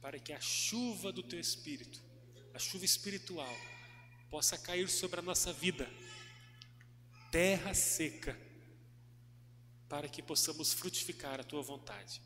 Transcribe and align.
para 0.00 0.18
que 0.18 0.32
a 0.32 0.40
chuva 0.40 1.12
do 1.12 1.22
teu 1.22 1.40
espírito, 1.40 2.02
a 2.54 2.58
chuva 2.58 2.84
espiritual, 2.84 3.54
possa 4.30 4.56
cair 4.56 4.88
sobre 4.88 5.20
a 5.20 5.22
nossa 5.22 5.52
vida, 5.52 5.88
terra 7.30 7.74
seca, 7.74 8.38
para 9.88 10.08
que 10.08 10.22
possamos 10.22 10.72
frutificar 10.72 11.40
a 11.40 11.44
tua 11.44 11.62
vontade. 11.62 12.20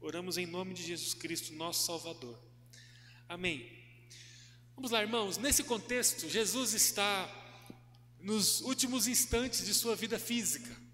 Oramos 0.00 0.36
em 0.36 0.46
nome 0.46 0.74
de 0.74 0.82
Jesus 0.82 1.14
Cristo, 1.14 1.52
nosso 1.54 1.86
Salvador. 1.86 2.38
Amém. 3.28 3.70
Vamos 4.74 4.90
lá, 4.90 5.00
irmãos. 5.00 5.38
Nesse 5.38 5.64
contexto, 5.64 6.28
Jesus 6.28 6.74
está 6.74 7.28
nos 8.20 8.60
últimos 8.60 9.06
instantes 9.06 9.64
de 9.64 9.72
sua 9.72 9.96
vida 9.96 10.18
física. 10.18 10.85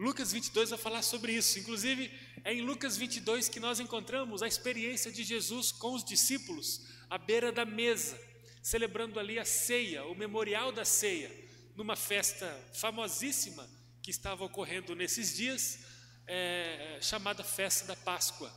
Lucas 0.00 0.32
22 0.32 0.70
vai 0.70 0.78
falar 0.78 1.02
sobre 1.02 1.30
isso. 1.34 1.58
Inclusive, 1.58 2.10
é 2.42 2.54
em 2.54 2.62
Lucas 2.62 2.96
22 2.96 3.50
que 3.50 3.60
nós 3.60 3.80
encontramos 3.80 4.42
a 4.42 4.48
experiência 4.48 5.12
de 5.12 5.22
Jesus 5.22 5.70
com 5.70 5.92
os 5.92 6.02
discípulos 6.02 6.86
à 7.10 7.18
beira 7.18 7.52
da 7.52 7.66
mesa, 7.66 8.18
celebrando 8.62 9.20
ali 9.20 9.38
a 9.38 9.44
ceia, 9.44 10.02
o 10.06 10.14
memorial 10.14 10.72
da 10.72 10.86
ceia, 10.86 11.30
numa 11.76 11.96
festa 11.96 12.48
famosíssima 12.72 13.68
que 14.02 14.10
estava 14.10 14.42
ocorrendo 14.42 14.94
nesses 14.94 15.36
dias, 15.36 15.80
é, 16.26 16.98
chamada 17.02 17.44
Festa 17.44 17.86
da 17.86 17.94
Páscoa, 17.94 18.50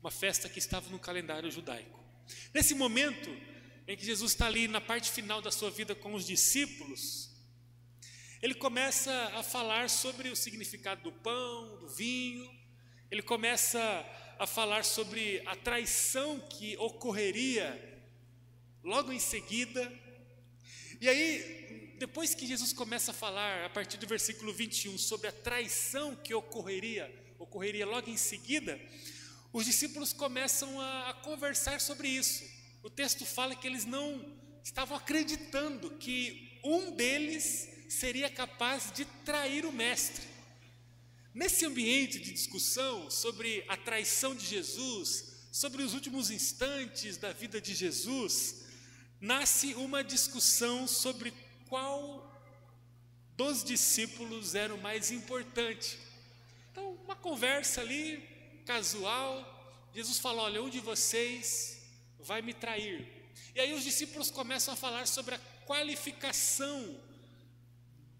uma 0.00 0.10
festa 0.10 0.48
que 0.48 0.58
estava 0.58 0.88
no 0.88 0.98
calendário 0.98 1.50
judaico. 1.50 2.02
Nesse 2.54 2.74
momento 2.74 3.28
em 3.86 3.98
que 3.98 4.06
Jesus 4.06 4.32
está 4.32 4.46
ali 4.46 4.66
na 4.66 4.80
parte 4.80 5.10
final 5.10 5.42
da 5.42 5.50
sua 5.50 5.70
vida 5.70 5.94
com 5.94 6.14
os 6.14 6.26
discípulos, 6.26 7.35
ele 8.42 8.54
começa 8.54 9.12
a 9.34 9.42
falar 9.42 9.88
sobre 9.88 10.28
o 10.28 10.36
significado 10.36 11.02
do 11.02 11.12
pão, 11.12 11.78
do 11.78 11.88
vinho, 11.88 12.48
ele 13.10 13.22
começa 13.22 13.80
a 14.38 14.46
falar 14.46 14.84
sobre 14.84 15.42
a 15.46 15.56
traição 15.56 16.40
que 16.40 16.76
ocorreria 16.76 18.02
logo 18.84 19.12
em 19.12 19.18
seguida. 19.18 19.90
E 21.00 21.08
aí, 21.08 21.94
depois 21.98 22.34
que 22.34 22.46
Jesus 22.46 22.72
começa 22.72 23.10
a 23.10 23.14
falar, 23.14 23.64
a 23.64 23.70
partir 23.70 23.96
do 23.96 24.06
versículo 24.06 24.52
21, 24.52 24.98
sobre 24.98 25.28
a 25.28 25.32
traição 25.32 26.14
que 26.14 26.34
ocorreria, 26.34 27.10
ocorreria 27.38 27.86
logo 27.86 28.10
em 28.10 28.16
seguida, 28.16 28.78
os 29.52 29.64
discípulos 29.64 30.12
começam 30.12 30.78
a, 30.80 31.10
a 31.10 31.14
conversar 31.14 31.80
sobre 31.80 32.08
isso. 32.08 32.44
O 32.82 32.90
texto 32.90 33.24
fala 33.24 33.56
que 33.56 33.66
eles 33.66 33.86
não 33.86 34.36
estavam 34.62 34.96
acreditando 34.96 35.90
que 35.92 36.60
um 36.62 36.90
deles 36.90 37.75
seria 37.88 38.30
capaz 38.30 38.92
de 38.92 39.04
trair 39.24 39.64
o 39.64 39.72
Mestre. 39.72 40.26
Nesse 41.32 41.66
ambiente 41.66 42.18
de 42.18 42.32
discussão 42.32 43.10
sobre 43.10 43.64
a 43.68 43.76
traição 43.76 44.34
de 44.34 44.46
Jesus, 44.46 45.36
sobre 45.52 45.82
os 45.82 45.94
últimos 45.94 46.30
instantes 46.30 47.16
da 47.16 47.32
vida 47.32 47.60
de 47.60 47.74
Jesus, 47.74 48.64
nasce 49.20 49.74
uma 49.74 50.02
discussão 50.02 50.86
sobre 50.86 51.32
qual 51.68 52.26
dos 53.36 53.62
discípulos 53.62 54.54
era 54.54 54.74
o 54.74 54.80
mais 54.80 55.10
importante. 55.10 55.98
Então, 56.72 56.92
uma 57.04 57.16
conversa 57.16 57.82
ali, 57.82 58.22
casual. 58.64 59.90
Jesus 59.94 60.18
fala: 60.18 60.42
Olha, 60.42 60.62
um 60.62 60.70
de 60.70 60.80
vocês 60.80 61.82
vai 62.18 62.40
me 62.40 62.54
trair. 62.54 63.06
E 63.54 63.60
aí 63.60 63.74
os 63.74 63.84
discípulos 63.84 64.30
começam 64.30 64.72
a 64.74 64.76
falar 64.76 65.06
sobre 65.06 65.34
a 65.34 65.38
qualificação 65.66 66.98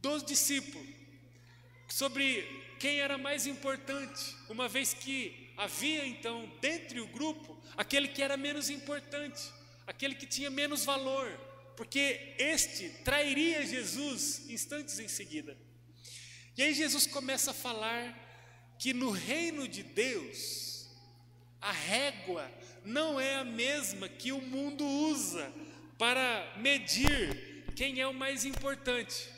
dos 0.06 0.22
discípulos, 0.22 0.86
sobre 1.88 2.42
quem 2.78 3.00
era 3.00 3.18
mais 3.18 3.44
importante, 3.44 4.36
uma 4.48 4.68
vez 4.68 4.94
que 4.94 5.50
havia 5.56 6.06
então, 6.06 6.48
dentre 6.60 7.00
o 7.00 7.08
grupo, 7.08 7.60
aquele 7.76 8.06
que 8.06 8.22
era 8.22 8.36
menos 8.36 8.70
importante, 8.70 9.42
aquele 9.84 10.14
que 10.14 10.24
tinha 10.27 10.48
menos 10.48 10.84
valor, 10.84 11.28
porque 11.77 12.34
este 12.38 12.89
trairia 13.05 13.66
Jesus 13.66 14.48
instantes 14.48 15.00
em 15.00 15.08
seguida. 15.08 15.58
E 16.56 16.62
aí 16.62 16.72
Jesus 16.72 17.05
começa 17.06 17.50
a 17.50 17.55
falar 17.55 18.77
que 18.78 18.95
no 18.95 19.11
reino 19.11 19.66
de 19.66 19.83
Deus, 19.83 20.89
a 21.61 21.72
régua 21.72 22.48
não 22.84 23.18
é 23.18 23.34
a 23.34 23.45
mesma 23.45 24.08
que 24.08 24.30
o 24.30 24.40
mundo 24.40 24.86
usa 24.86 25.52
para 25.98 26.55
medir 26.58 27.64
quem 27.74 28.00
é 28.00 28.06
o 28.06 28.14
mais 28.14 28.45
importante. 28.45 29.36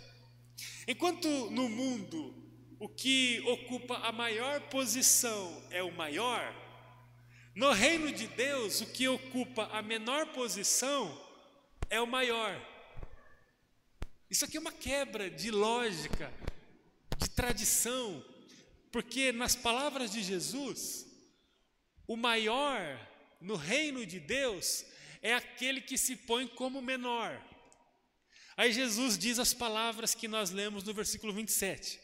Enquanto 0.86 1.28
no 1.50 1.68
mundo 1.68 2.34
o 2.78 2.88
que 2.88 3.40
ocupa 3.46 3.96
a 3.98 4.12
maior 4.12 4.60
posição 4.68 5.62
é 5.70 5.82
o 5.82 5.92
maior, 5.92 6.54
no 7.54 7.72
reino 7.72 8.12
de 8.12 8.26
Deus 8.28 8.80
o 8.80 8.86
que 8.86 9.08
ocupa 9.08 9.64
a 9.72 9.82
menor 9.82 10.26
posição 10.26 11.28
é 11.90 12.00
o 12.00 12.06
maior. 12.06 12.56
Isso 14.30 14.44
aqui 14.44 14.56
é 14.56 14.60
uma 14.60 14.72
quebra 14.72 15.30
de 15.30 15.50
lógica, 15.50 16.32
de 17.16 17.30
tradição, 17.30 18.24
porque 18.92 19.32
nas 19.32 19.56
palavras 19.56 20.12
de 20.12 20.22
Jesus, 20.22 21.06
o 22.06 22.16
maior 22.16 22.78
no 23.40 23.56
reino 23.56 24.04
de 24.04 24.20
Deus 24.20 24.84
é 25.22 25.34
aquele 25.34 25.80
que 25.80 25.96
se 25.96 26.16
põe 26.16 26.46
como 26.46 26.82
menor. 26.82 27.42
Aí 28.58 28.72
Jesus 28.72 29.16
diz 29.16 29.38
as 29.38 29.54
palavras 29.54 30.16
que 30.16 30.26
nós 30.26 30.50
lemos 30.50 30.82
no 30.82 30.92
versículo 30.92 31.32
27. 31.32 32.00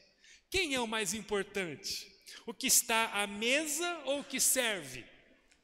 Quem 0.48 0.72
é 0.72 0.80
o 0.80 0.86
mais 0.86 1.12
importante? 1.12 2.06
O 2.46 2.54
que 2.54 2.68
está 2.68 3.06
à 3.06 3.26
mesa 3.26 4.02
ou 4.04 4.20
o 4.20 4.24
que 4.24 4.38
serve? 4.38 5.04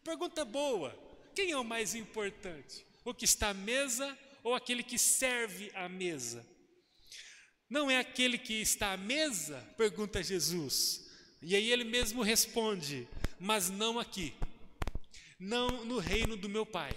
Pergunta 0.03 0.45
boa. 0.45 0.93
Quem 1.33 1.53
é 1.53 1.57
o 1.57 1.63
mais 1.63 1.95
importante? 1.95 2.85
O 3.05 3.15
que 3.15 3.25
está 3.25 3.51
à 3.51 3.55
mesa 3.55 4.19
ou 4.43 4.53
aquele 4.53 4.83
que 4.83 4.99
serve 4.99 5.71
à 5.77 5.89
mesa? 5.89 6.45
Não 7.69 7.89
é 7.89 7.99
aquele 7.99 8.37
que 8.37 8.55
está 8.55 8.93
à 8.93 8.97
mesa? 8.97 9.65
Pergunta 9.77 10.21
Jesus. 10.25 11.09
E 11.41 11.55
aí 11.55 11.71
ele 11.71 11.85
mesmo 11.85 12.21
responde: 12.21 13.07
Mas 13.39 13.71
não 13.71 13.97
aqui. 13.97 14.35
Não 15.39 15.85
no 15.85 15.99
reino 15.99 16.37
do 16.37 16.49
meu 16.49 16.67
Pai. 16.67 16.93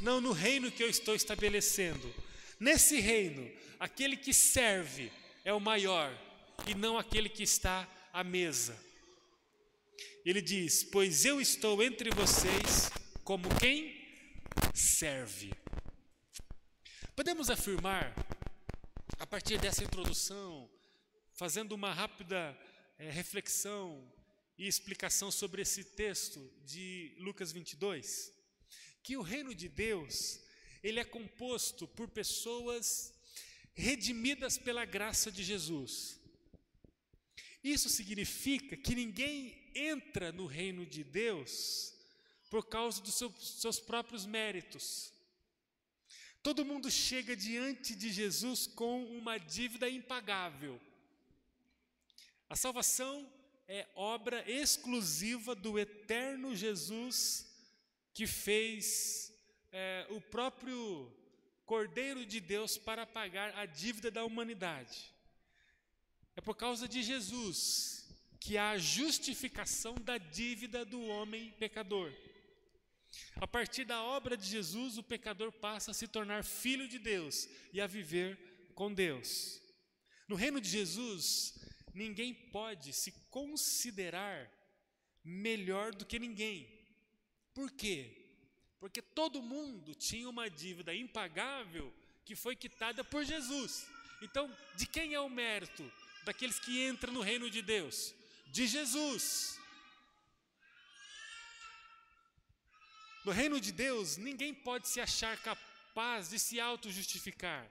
Não 0.00 0.20
no 0.20 0.30
reino 0.30 0.70
que 0.70 0.80
eu 0.80 0.88
estou 0.88 1.16
estabelecendo 1.16 2.14
Nesse 2.62 3.00
reino, 3.00 3.50
aquele 3.80 4.16
que 4.16 4.32
serve 4.32 5.10
é 5.44 5.52
o 5.52 5.58
maior 5.58 6.16
e 6.64 6.76
não 6.76 6.96
aquele 6.96 7.28
que 7.28 7.42
está 7.42 7.88
à 8.12 8.22
mesa. 8.22 8.78
Ele 10.24 10.40
diz: 10.40 10.84
Pois 10.84 11.24
eu 11.24 11.40
estou 11.40 11.82
entre 11.82 12.10
vocês 12.10 12.88
como 13.24 13.48
quem 13.58 14.00
serve. 14.72 15.52
Podemos 17.16 17.50
afirmar, 17.50 18.14
a 19.18 19.26
partir 19.26 19.58
dessa 19.58 19.82
introdução, 19.82 20.70
fazendo 21.32 21.72
uma 21.72 21.92
rápida 21.92 22.56
é, 22.96 23.10
reflexão 23.10 24.08
e 24.56 24.68
explicação 24.68 25.32
sobre 25.32 25.62
esse 25.62 25.82
texto 25.82 26.38
de 26.64 27.16
Lucas 27.18 27.50
22, 27.50 28.32
que 29.02 29.16
o 29.16 29.22
reino 29.22 29.52
de 29.52 29.68
Deus 29.68 30.40
ele 30.82 31.00
é 31.00 31.04
composto 31.04 31.86
por 31.86 32.08
pessoas 32.08 33.14
redimidas 33.74 34.58
pela 34.58 34.84
graça 34.84 35.30
de 35.30 35.42
Jesus. 35.42 36.20
Isso 37.62 37.88
significa 37.88 38.76
que 38.76 38.94
ninguém 38.94 39.70
entra 39.74 40.32
no 40.32 40.46
reino 40.46 40.84
de 40.84 41.04
Deus 41.04 41.94
por 42.50 42.66
causa 42.66 43.00
dos 43.00 43.14
seus, 43.38 43.78
próprios 43.78 44.26
méritos. 44.26 45.12
Todo 46.42 46.64
mundo 46.64 46.90
chega 46.90 47.36
diante 47.36 47.94
de 47.94 48.12
Jesus 48.12 48.66
com 48.66 49.04
uma 49.06 49.38
dívida 49.38 49.88
impagável. 49.88 50.80
A 52.50 52.56
salvação 52.56 53.32
é 53.68 53.86
obra 53.94 54.44
exclusiva 54.50 55.54
do 55.54 55.78
eterno 55.78 56.54
Jesus 56.54 57.46
que 58.12 58.26
fez 58.26 59.31
é, 59.72 60.06
o 60.10 60.20
próprio 60.20 61.10
Cordeiro 61.64 62.26
de 62.26 62.40
Deus 62.40 62.76
para 62.76 63.06
pagar 63.06 63.56
a 63.56 63.64
dívida 63.64 64.10
da 64.10 64.24
humanidade. 64.24 65.10
É 66.36 66.40
por 66.40 66.56
causa 66.56 66.86
de 66.86 67.02
Jesus 67.02 68.08
que 68.38 68.58
há 68.58 68.70
a 68.70 68.78
justificação 68.78 69.94
da 69.94 70.18
dívida 70.18 70.84
do 70.84 71.00
homem 71.06 71.50
pecador. 71.52 72.12
A 73.36 73.46
partir 73.46 73.84
da 73.84 74.02
obra 74.02 74.36
de 74.36 74.46
Jesus, 74.46 74.98
o 74.98 75.02
pecador 75.02 75.52
passa 75.52 75.92
a 75.92 75.94
se 75.94 76.08
tornar 76.08 76.44
filho 76.44 76.88
de 76.88 76.98
Deus 76.98 77.48
e 77.72 77.80
a 77.80 77.86
viver 77.86 78.70
com 78.74 78.92
Deus. 78.92 79.60
No 80.26 80.34
reino 80.34 80.60
de 80.60 80.68
Jesus, 80.68 81.58
ninguém 81.94 82.34
pode 82.34 82.92
se 82.92 83.12
considerar 83.30 84.50
melhor 85.22 85.94
do 85.94 86.04
que 86.04 86.18
ninguém. 86.18 86.68
Por 87.54 87.70
quê? 87.70 88.21
Porque 88.82 89.00
todo 89.00 89.40
mundo 89.40 89.94
tinha 89.94 90.28
uma 90.28 90.50
dívida 90.50 90.92
impagável 90.92 91.94
que 92.24 92.34
foi 92.34 92.56
quitada 92.56 93.04
por 93.04 93.24
Jesus. 93.24 93.86
Então, 94.20 94.52
de 94.74 94.86
quem 94.86 95.14
é 95.14 95.20
o 95.20 95.30
mérito? 95.30 95.84
Daqueles 96.24 96.58
que 96.58 96.84
entram 96.84 97.12
no 97.12 97.20
reino 97.20 97.48
de 97.48 97.62
Deus? 97.62 98.12
De 98.48 98.66
Jesus. 98.66 99.56
No 103.24 103.30
reino 103.30 103.60
de 103.60 103.70
Deus, 103.70 104.16
ninguém 104.16 104.52
pode 104.52 104.88
se 104.88 105.00
achar 105.00 105.40
capaz 105.40 106.30
de 106.30 106.40
se 106.40 106.58
auto-justificar. 106.58 107.68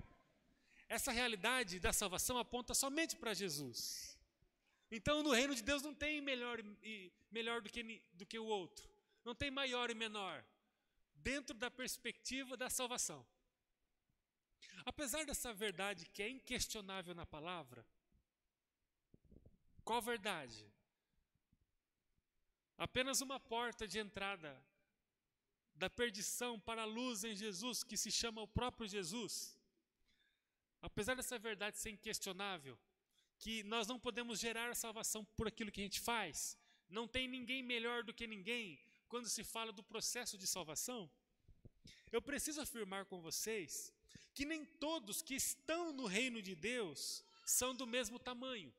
Essa 0.87 1.11
realidade 1.11 1.77
da 1.81 1.91
salvação 1.91 2.37
aponta 2.37 2.73
somente 2.73 3.17
para 3.17 3.33
Jesus. 3.33 4.17
Então, 4.89 5.21
no 5.21 5.33
reino 5.33 5.53
de 5.53 5.61
Deus 5.61 5.83
não 5.83 5.93
tem 5.93 6.21
melhor, 6.21 6.63
e, 6.81 7.11
melhor 7.29 7.59
do, 7.59 7.69
que, 7.69 8.01
do 8.13 8.25
que 8.25 8.39
o 8.39 8.45
outro. 8.45 8.89
Não 9.25 9.35
tem 9.35 9.51
maior 9.51 9.91
e 9.91 9.93
menor. 9.93 10.41
Dentro 11.29 11.56
da 11.63 11.69
perspectiva 11.69 12.57
da 12.57 12.69
salvação. 12.69 13.25
Apesar 14.85 15.23
dessa 15.25 15.53
verdade 15.53 16.09
que 16.13 16.23
é 16.23 16.29
inquestionável 16.29 17.13
na 17.13 17.25
palavra, 17.25 17.85
qual 19.83 20.01
verdade? 20.01 20.65
Apenas 22.77 23.21
uma 23.21 23.39
porta 23.39 23.88
de 23.88 24.00
entrada 24.00 24.51
da 25.75 25.89
perdição 25.89 26.59
para 26.59 26.81
a 26.83 26.85
luz 26.85 27.23
em 27.23 27.35
Jesus, 27.35 27.83
que 27.83 27.97
se 27.97 28.12
chama 28.12 28.41
o 28.41 28.47
próprio 28.47 28.88
Jesus. 28.88 29.57
Apesar 30.81 31.15
dessa 31.15 31.38
verdade 31.38 31.77
ser 31.77 31.91
inquestionável, 31.91 32.77
que 33.38 33.63
nós 33.63 33.88
não 33.88 34.00
podemos 34.00 34.39
gerar 34.39 34.75
salvação 34.75 35.23
por 35.38 35.47
aquilo 35.47 35.71
que 35.71 35.81
a 35.81 35.83
gente 35.83 36.00
faz, 36.00 36.57
não 36.89 37.07
tem 37.07 37.27
ninguém 37.27 37.62
melhor 37.63 38.03
do 38.03 38.13
que 38.13 38.27
ninguém 38.27 38.79
quando 39.11 39.27
se 39.27 39.43
fala 39.43 39.73
do 39.73 39.83
processo 39.83 40.37
de 40.41 40.47
salvação, 40.47 40.99
eu 42.15 42.21
preciso 42.21 42.61
afirmar 42.61 43.03
com 43.05 43.19
vocês 43.19 43.93
que 44.33 44.45
nem 44.45 44.63
todos 44.85 45.21
que 45.21 45.35
estão 45.35 45.91
no 45.91 46.05
reino 46.05 46.41
de 46.41 46.55
Deus 46.55 47.01
são 47.45 47.75
do 47.75 47.85
mesmo 47.85 48.17
tamanho. 48.17 48.73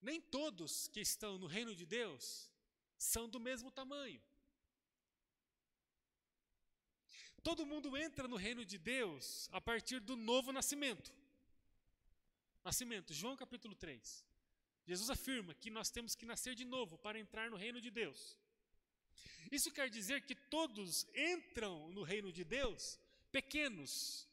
Nem 0.00 0.20
todos 0.20 0.86
que 0.94 1.00
estão 1.00 1.32
no 1.38 1.48
reino 1.56 1.74
de 1.74 1.84
Deus 1.84 2.48
são 2.96 3.28
do 3.28 3.40
mesmo 3.40 3.70
tamanho. 3.70 4.22
Todo 7.42 7.66
mundo 7.66 7.96
entra 7.96 8.28
no 8.28 8.36
reino 8.36 8.64
de 8.64 8.78
Deus 8.78 9.48
a 9.50 9.60
partir 9.60 9.98
do 9.98 10.14
novo 10.14 10.52
nascimento. 10.52 11.12
Nascimento, 12.64 13.12
João 13.12 13.36
capítulo 13.36 13.74
3. 13.74 14.31
Jesus 14.86 15.10
afirma 15.10 15.54
que 15.54 15.70
nós 15.70 15.90
temos 15.90 16.14
que 16.14 16.26
nascer 16.26 16.54
de 16.54 16.64
novo 16.64 16.98
para 16.98 17.18
entrar 17.18 17.50
no 17.50 17.56
reino 17.56 17.80
de 17.80 17.90
Deus. 17.90 18.36
Isso 19.50 19.70
quer 19.70 19.88
dizer 19.88 20.22
que 20.22 20.34
todos 20.34 21.06
entram 21.14 21.90
no 21.92 22.02
reino 22.02 22.32
de 22.32 22.44
Deus 22.44 22.98
pequenos. 23.30 24.28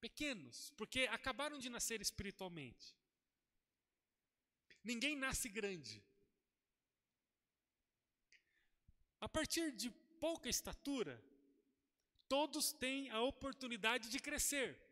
Pequenos, 0.00 0.72
porque 0.76 1.00
acabaram 1.10 1.58
de 1.58 1.68
nascer 1.68 2.00
espiritualmente. 2.00 2.94
Ninguém 4.84 5.16
nasce 5.16 5.48
grande. 5.48 6.02
A 9.20 9.28
partir 9.28 9.72
de 9.72 9.90
pouca 10.20 10.48
estatura, 10.48 11.20
todos 12.28 12.72
têm 12.72 13.10
a 13.10 13.20
oportunidade 13.22 14.08
de 14.08 14.20
crescer. 14.20 14.85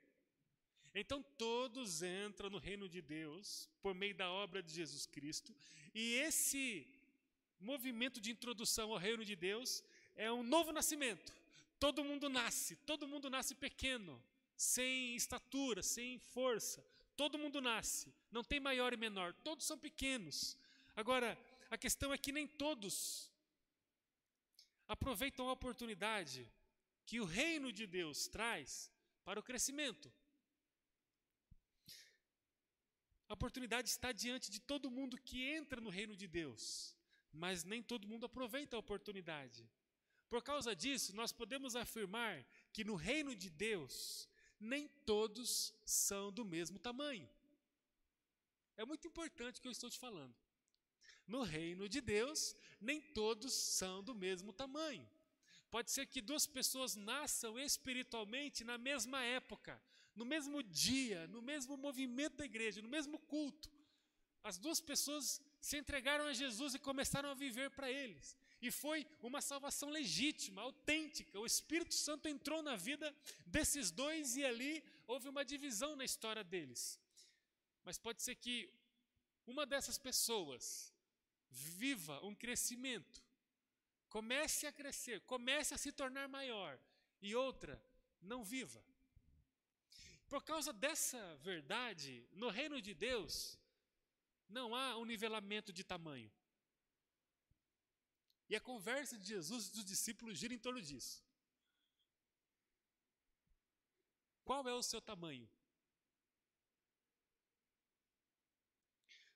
Então 0.94 1.22
todos 1.36 2.02
entram 2.02 2.48
no 2.48 2.58
reino 2.58 2.88
de 2.88 3.02
Deus 3.02 3.68
por 3.82 3.94
meio 3.94 4.14
da 4.14 4.30
obra 4.30 4.62
de 4.62 4.72
Jesus 4.72 5.06
Cristo, 5.06 5.54
e 5.92 6.14
esse 6.14 6.86
movimento 7.58 8.20
de 8.20 8.30
introdução 8.30 8.92
ao 8.92 8.98
reino 8.98 9.24
de 9.24 9.34
Deus 9.34 9.82
é 10.14 10.30
um 10.30 10.42
novo 10.42 10.70
nascimento. 10.72 11.34
Todo 11.80 12.04
mundo 12.04 12.28
nasce, 12.28 12.76
todo 12.76 13.08
mundo 13.08 13.28
nasce 13.28 13.54
pequeno, 13.54 14.22
sem 14.56 15.16
estatura, 15.16 15.82
sem 15.82 16.18
força. 16.18 16.84
Todo 17.16 17.38
mundo 17.38 17.60
nasce, 17.60 18.12
não 18.30 18.42
tem 18.42 18.58
maior 18.58 18.92
e 18.92 18.96
menor, 18.96 19.32
todos 19.34 19.64
são 19.64 19.78
pequenos. 19.78 20.56
Agora, 20.96 21.38
a 21.70 21.78
questão 21.78 22.12
é 22.12 22.18
que 22.18 22.32
nem 22.32 22.46
todos 22.46 23.30
aproveitam 24.88 25.48
a 25.48 25.52
oportunidade 25.52 26.48
que 27.06 27.20
o 27.20 27.24
reino 27.24 27.72
de 27.72 27.86
Deus 27.86 28.26
traz 28.28 28.90
para 29.24 29.38
o 29.38 29.42
crescimento. 29.42 30.12
A 33.34 33.40
oportunidade 33.42 33.88
está 33.88 34.12
diante 34.12 34.48
de 34.48 34.60
todo 34.60 34.88
mundo 34.88 35.18
que 35.18 35.42
entra 35.42 35.80
no 35.80 35.90
reino 35.90 36.14
de 36.14 36.28
Deus, 36.28 36.94
mas 37.32 37.64
nem 37.64 37.82
todo 37.82 38.06
mundo 38.06 38.26
aproveita 38.26 38.76
a 38.76 38.78
oportunidade. 38.78 39.68
Por 40.28 40.40
causa 40.40 40.72
disso, 40.72 41.16
nós 41.16 41.32
podemos 41.32 41.74
afirmar 41.74 42.46
que 42.72 42.84
no 42.84 42.94
reino 42.94 43.34
de 43.34 43.50
Deus, 43.50 44.28
nem 44.60 44.86
todos 44.86 45.74
são 45.84 46.30
do 46.30 46.44
mesmo 46.44 46.78
tamanho. 46.78 47.28
É 48.76 48.84
muito 48.84 49.08
importante 49.08 49.58
o 49.58 49.62
que 49.62 49.66
eu 49.66 49.72
estou 49.72 49.90
te 49.90 49.98
falando. 49.98 50.36
No 51.26 51.42
reino 51.42 51.88
de 51.88 52.00
Deus, 52.00 52.54
nem 52.80 53.00
todos 53.00 53.52
são 53.52 54.00
do 54.00 54.14
mesmo 54.14 54.52
tamanho. 54.52 55.10
Pode 55.72 55.90
ser 55.90 56.06
que 56.06 56.20
duas 56.20 56.46
pessoas 56.46 56.94
nasçam 56.94 57.58
espiritualmente 57.58 58.62
na 58.62 58.78
mesma 58.78 59.24
época, 59.24 59.82
no 60.14 60.24
mesmo 60.24 60.62
dia, 60.62 61.26
no 61.28 61.42
mesmo 61.42 61.76
movimento 61.76 62.36
da 62.36 62.44
igreja, 62.44 62.82
no 62.82 62.88
mesmo 62.88 63.18
culto. 63.18 63.70
As 64.42 64.58
duas 64.58 64.80
pessoas 64.80 65.40
se 65.60 65.76
entregaram 65.78 66.26
a 66.26 66.34
Jesus 66.34 66.74
e 66.74 66.78
começaram 66.78 67.30
a 67.30 67.34
viver 67.34 67.70
para 67.70 67.90
eles. 67.90 68.36
E 68.60 68.70
foi 68.70 69.06
uma 69.22 69.40
salvação 69.40 69.88
legítima, 69.88 70.62
autêntica. 70.62 71.40
O 71.40 71.46
Espírito 71.46 71.94
Santo 71.94 72.28
entrou 72.28 72.62
na 72.62 72.76
vida 72.76 73.14
desses 73.46 73.90
dois 73.90 74.36
e 74.36 74.44
ali 74.44 74.84
houve 75.06 75.28
uma 75.28 75.44
divisão 75.44 75.96
na 75.96 76.04
história 76.04 76.44
deles. 76.44 77.00
Mas 77.84 77.98
pode 77.98 78.22
ser 78.22 78.34
que 78.34 78.70
uma 79.46 79.66
dessas 79.66 79.98
pessoas 79.98 80.92
viva 81.50 82.24
um 82.24 82.34
crescimento, 82.34 83.22
comece 84.08 84.66
a 84.66 84.72
crescer, 84.72 85.20
comece 85.22 85.74
a 85.74 85.78
se 85.78 85.92
tornar 85.92 86.28
maior, 86.28 86.78
e 87.20 87.34
outra, 87.34 87.82
não 88.20 88.42
viva. 88.42 88.84
Por 90.34 90.42
causa 90.42 90.72
dessa 90.72 91.36
verdade, 91.36 92.28
no 92.32 92.48
reino 92.50 92.82
de 92.82 92.92
Deus, 92.92 93.56
não 94.48 94.74
há 94.74 94.96
um 94.96 95.04
nivelamento 95.04 95.72
de 95.72 95.84
tamanho. 95.84 96.28
E 98.48 98.56
a 98.56 98.60
conversa 98.60 99.16
de 99.16 99.26
Jesus 99.28 99.68
e 99.68 99.72
dos 99.74 99.84
discípulos 99.84 100.36
gira 100.36 100.52
em 100.52 100.58
torno 100.58 100.82
disso. 100.82 101.24
Qual 104.44 104.66
é 104.66 104.74
o 104.74 104.82
seu 104.82 105.00
tamanho? 105.00 105.48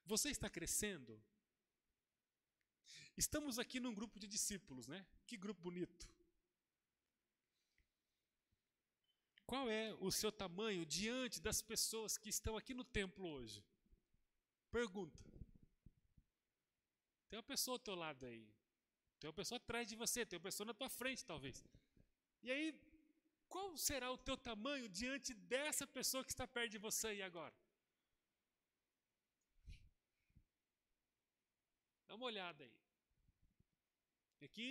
Você 0.04 0.30
está 0.30 0.50
crescendo? 0.50 1.22
Estamos 3.16 3.56
aqui 3.60 3.78
num 3.78 3.94
grupo 3.94 4.18
de 4.18 4.26
discípulos, 4.26 4.88
né? 4.88 5.06
Que 5.28 5.36
grupo 5.36 5.60
bonito. 5.60 6.17
Qual 9.50 9.66
é 9.70 9.94
o 9.94 10.10
seu 10.12 10.30
tamanho 10.30 10.84
diante 10.84 11.40
das 11.40 11.62
pessoas 11.62 12.18
que 12.18 12.28
estão 12.28 12.54
aqui 12.54 12.74
no 12.74 12.84
templo 12.84 13.26
hoje? 13.26 13.64
Pergunta. 14.70 15.24
Tem 17.30 17.38
uma 17.38 17.48
pessoa 17.52 17.76
ao 17.76 17.78
teu 17.78 17.94
lado 17.94 18.26
aí. 18.26 18.46
Tem 19.18 19.26
uma 19.26 19.38
pessoa 19.40 19.56
atrás 19.56 19.88
de 19.88 19.96
você, 19.96 20.26
tem 20.26 20.36
uma 20.36 20.42
pessoa 20.42 20.66
na 20.66 20.74
tua 20.74 20.90
frente, 20.90 21.24
talvez. 21.24 21.64
E 22.42 22.50
aí, 22.50 22.78
qual 23.48 23.74
será 23.78 24.12
o 24.12 24.18
teu 24.18 24.36
tamanho 24.36 24.86
diante 24.86 25.32
dessa 25.32 25.86
pessoa 25.86 26.22
que 26.22 26.30
está 26.30 26.46
perto 26.46 26.72
de 26.72 26.78
você 26.86 27.06
aí 27.08 27.22
agora? 27.22 27.56
Dá 32.06 32.14
uma 32.16 32.26
olhada 32.26 32.64
aí. 32.64 32.76
Aqui 34.42 34.70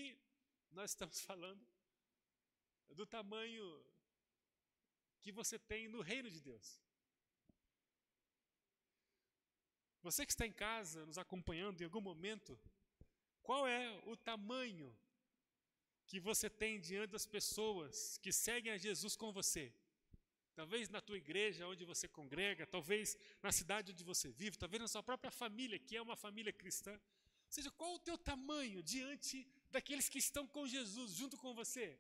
nós 0.70 0.92
estamos 0.92 1.20
falando 1.30 1.66
do 2.90 3.08
tamanho 3.08 3.66
que 5.22 5.32
você 5.32 5.58
tem 5.58 5.88
no 5.88 6.02
reino 6.02 6.30
de 6.30 6.42
Deus. 6.42 6.80
Você 10.02 10.26
que 10.26 10.32
está 10.32 10.46
em 10.46 10.52
casa, 10.52 11.06
nos 11.06 11.18
acompanhando 11.18 11.82
em 11.82 11.86
algum 11.86 12.00
momento, 12.00 12.58
qual 13.42 13.68
é 13.68 13.90
o 14.06 14.16
tamanho 14.16 14.96
que 16.06 16.20
você 16.20 16.50
tem 16.50 16.80
diante 16.80 17.12
das 17.12 17.26
pessoas 17.26 18.18
que 18.20 18.32
seguem 18.32 18.72
a 18.72 18.78
Jesus 18.78 19.16
com 19.16 19.32
você? 19.32 19.74
Talvez 20.56 20.90
na 20.90 21.02
tua 21.02 21.18
igreja 21.18 21.68
onde 21.68 21.86
você 21.86 22.08
congrega, 22.08 22.66
talvez 22.66 23.18
na 23.44 23.52
cidade 23.52 23.92
onde 23.92 24.04
você 24.04 24.32
vive, 24.32 24.58
talvez 24.58 24.82
na 24.82 24.88
sua 24.88 25.04
própria 25.04 25.30
família, 25.30 25.78
que 25.78 25.96
é 25.96 26.02
uma 26.02 26.16
família 26.16 26.52
cristã. 26.52 26.94
Ou 26.94 27.52
seja, 27.52 27.70
qual 27.72 27.94
o 27.94 28.00
teu 28.00 28.18
tamanho 28.18 28.82
diante 28.82 29.48
daqueles 29.70 30.10
que 30.10 30.18
estão 30.18 30.48
com 30.48 30.68
Jesus, 30.68 31.12
junto 31.14 31.38
com 31.38 31.54
você? 31.54 32.00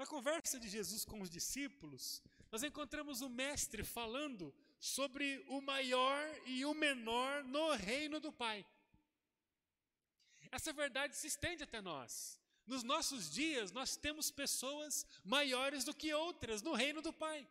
Na 0.00 0.06
conversa 0.06 0.58
de 0.58 0.66
Jesus 0.66 1.04
com 1.04 1.20
os 1.20 1.28
discípulos, 1.28 2.22
nós 2.50 2.62
encontramos 2.62 3.20
o 3.20 3.28
Mestre 3.28 3.84
falando 3.84 4.50
sobre 4.78 5.44
o 5.46 5.60
maior 5.60 6.18
e 6.46 6.64
o 6.64 6.72
menor 6.72 7.44
no 7.44 7.74
reino 7.74 8.18
do 8.18 8.32
Pai. 8.32 8.64
Essa 10.50 10.72
verdade 10.72 11.14
se 11.14 11.26
estende 11.26 11.64
até 11.64 11.82
nós. 11.82 12.40
Nos 12.66 12.82
nossos 12.82 13.30
dias, 13.30 13.72
nós 13.72 13.94
temos 13.94 14.30
pessoas 14.30 15.04
maiores 15.22 15.84
do 15.84 15.92
que 15.92 16.14
outras 16.14 16.62
no 16.62 16.72
reino 16.72 17.02
do 17.02 17.12
Pai. 17.12 17.46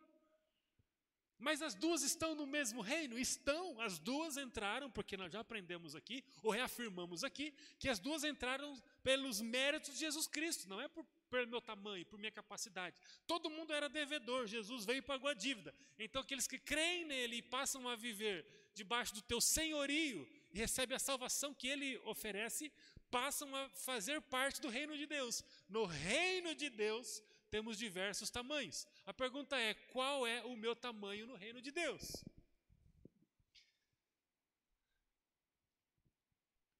Mas 1.40 1.62
as 1.62 1.74
duas 1.74 2.02
estão 2.02 2.34
no 2.34 2.46
mesmo 2.46 2.82
reino? 2.82 3.18
Estão, 3.18 3.80
as 3.80 3.98
duas 3.98 4.36
entraram, 4.36 4.90
porque 4.90 5.16
nós 5.16 5.32
já 5.32 5.40
aprendemos 5.40 5.96
aqui, 5.96 6.22
ou 6.42 6.50
reafirmamos 6.50 7.24
aqui, 7.24 7.54
que 7.78 7.88
as 7.88 7.98
duas 7.98 8.24
entraram 8.24 8.80
pelos 9.02 9.40
méritos 9.40 9.94
de 9.94 10.00
Jesus 10.00 10.26
Cristo, 10.26 10.68
não 10.68 10.80
é 10.80 10.86
por, 10.86 11.04
pelo 11.30 11.48
meu 11.48 11.60
tamanho, 11.60 12.04
por 12.04 12.18
minha 12.18 12.30
capacidade. 12.30 13.00
Todo 13.26 13.48
mundo 13.48 13.72
era 13.72 13.88
devedor, 13.88 14.46
Jesus 14.46 14.84
veio 14.84 14.98
e 14.98 15.02
pagou 15.02 15.30
a 15.30 15.34
dívida. 15.34 15.74
Então, 15.98 16.20
aqueles 16.20 16.46
que 16.46 16.58
creem 16.58 17.06
nele 17.06 17.36
e 17.36 17.42
passam 17.42 17.88
a 17.88 17.96
viver 17.96 18.46
debaixo 18.74 19.14
do 19.14 19.22
teu 19.22 19.40
senhorio 19.40 20.28
e 20.52 20.58
recebem 20.58 20.94
a 20.96 21.00
salvação 21.00 21.54
que 21.54 21.68
ele 21.68 21.98
oferece, 22.04 22.70
passam 23.10 23.54
a 23.56 23.68
fazer 23.70 24.20
parte 24.20 24.60
do 24.60 24.68
reino 24.68 24.96
de 24.96 25.06
Deus. 25.06 25.42
No 25.68 25.84
reino 25.84 26.54
de 26.54 26.68
Deus, 26.68 27.22
temos 27.50 27.76
diversos 27.76 28.30
tamanhos. 28.30 28.86
A 29.04 29.12
pergunta 29.12 29.58
é: 29.58 29.74
qual 29.74 30.26
é 30.26 30.44
o 30.44 30.56
meu 30.56 30.74
tamanho 30.74 31.26
no 31.26 31.34
reino 31.34 31.60
de 31.60 31.70
Deus? 31.70 32.24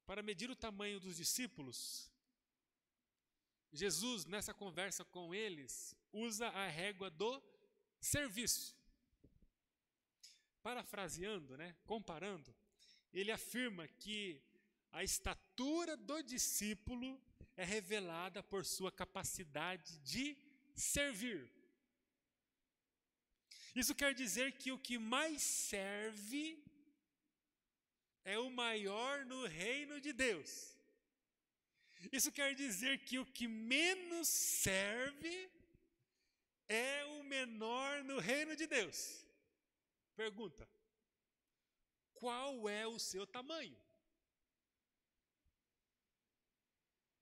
Para 0.06 0.22
medir 0.22 0.50
o 0.50 0.56
tamanho 0.56 0.98
dos 0.98 1.16
discípulos, 1.16 2.10
Jesus, 3.72 4.24
nessa 4.24 4.52
conversa 4.52 5.04
com 5.04 5.34
eles, 5.34 5.94
usa 6.12 6.48
a 6.48 6.66
régua 6.68 7.10
do 7.10 7.42
serviço. 8.00 8.76
Parafraseando, 10.62 11.56
né, 11.56 11.76
comparando, 11.86 12.54
ele 13.12 13.30
afirma 13.30 13.86
que 13.86 14.42
a 14.92 15.04
estatura 15.04 15.96
do 15.96 16.22
discípulo 16.22 17.20
é 17.56 17.64
revelada 17.64 18.42
por 18.42 18.64
sua 18.64 18.90
capacidade 18.90 19.98
de 19.98 20.36
servir. 20.80 21.50
Isso 23.74 23.94
quer 23.94 24.14
dizer 24.14 24.52
que 24.58 24.72
o 24.72 24.78
que 24.78 24.98
mais 24.98 25.42
serve 25.42 26.62
é 28.24 28.38
o 28.38 28.50
maior 28.50 29.24
no 29.24 29.46
reino 29.46 30.00
de 30.00 30.12
Deus. 30.12 30.76
Isso 32.10 32.32
quer 32.32 32.54
dizer 32.54 33.04
que 33.04 33.18
o 33.18 33.26
que 33.26 33.46
menos 33.46 34.26
serve 34.28 35.50
é 36.68 37.04
o 37.04 37.22
menor 37.24 38.02
no 38.04 38.18
reino 38.18 38.56
de 38.56 38.66
Deus. 38.66 39.24
Pergunta: 40.16 40.68
qual 42.14 42.68
é 42.68 42.86
o 42.86 42.98
seu 42.98 43.26
tamanho? 43.26 43.76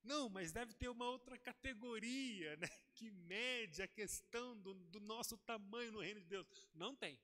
Não, 0.09 0.27
mas 0.31 0.53
deve 0.53 0.73
ter 0.73 0.89
uma 0.89 1.05
outra 1.05 1.37
categoria 1.37 2.57
né, 2.57 2.69
que 2.97 3.11
mede 3.11 3.83
a 3.83 3.87
questão 3.87 4.59
do, 4.59 4.73
do 4.95 5.01
nosso 5.01 5.37
tamanho 5.37 5.93
no 5.93 6.01
reino 6.01 6.21
de 6.21 6.27
Deus. 6.27 6.47
Não 6.75 6.97
tem. 6.97 7.21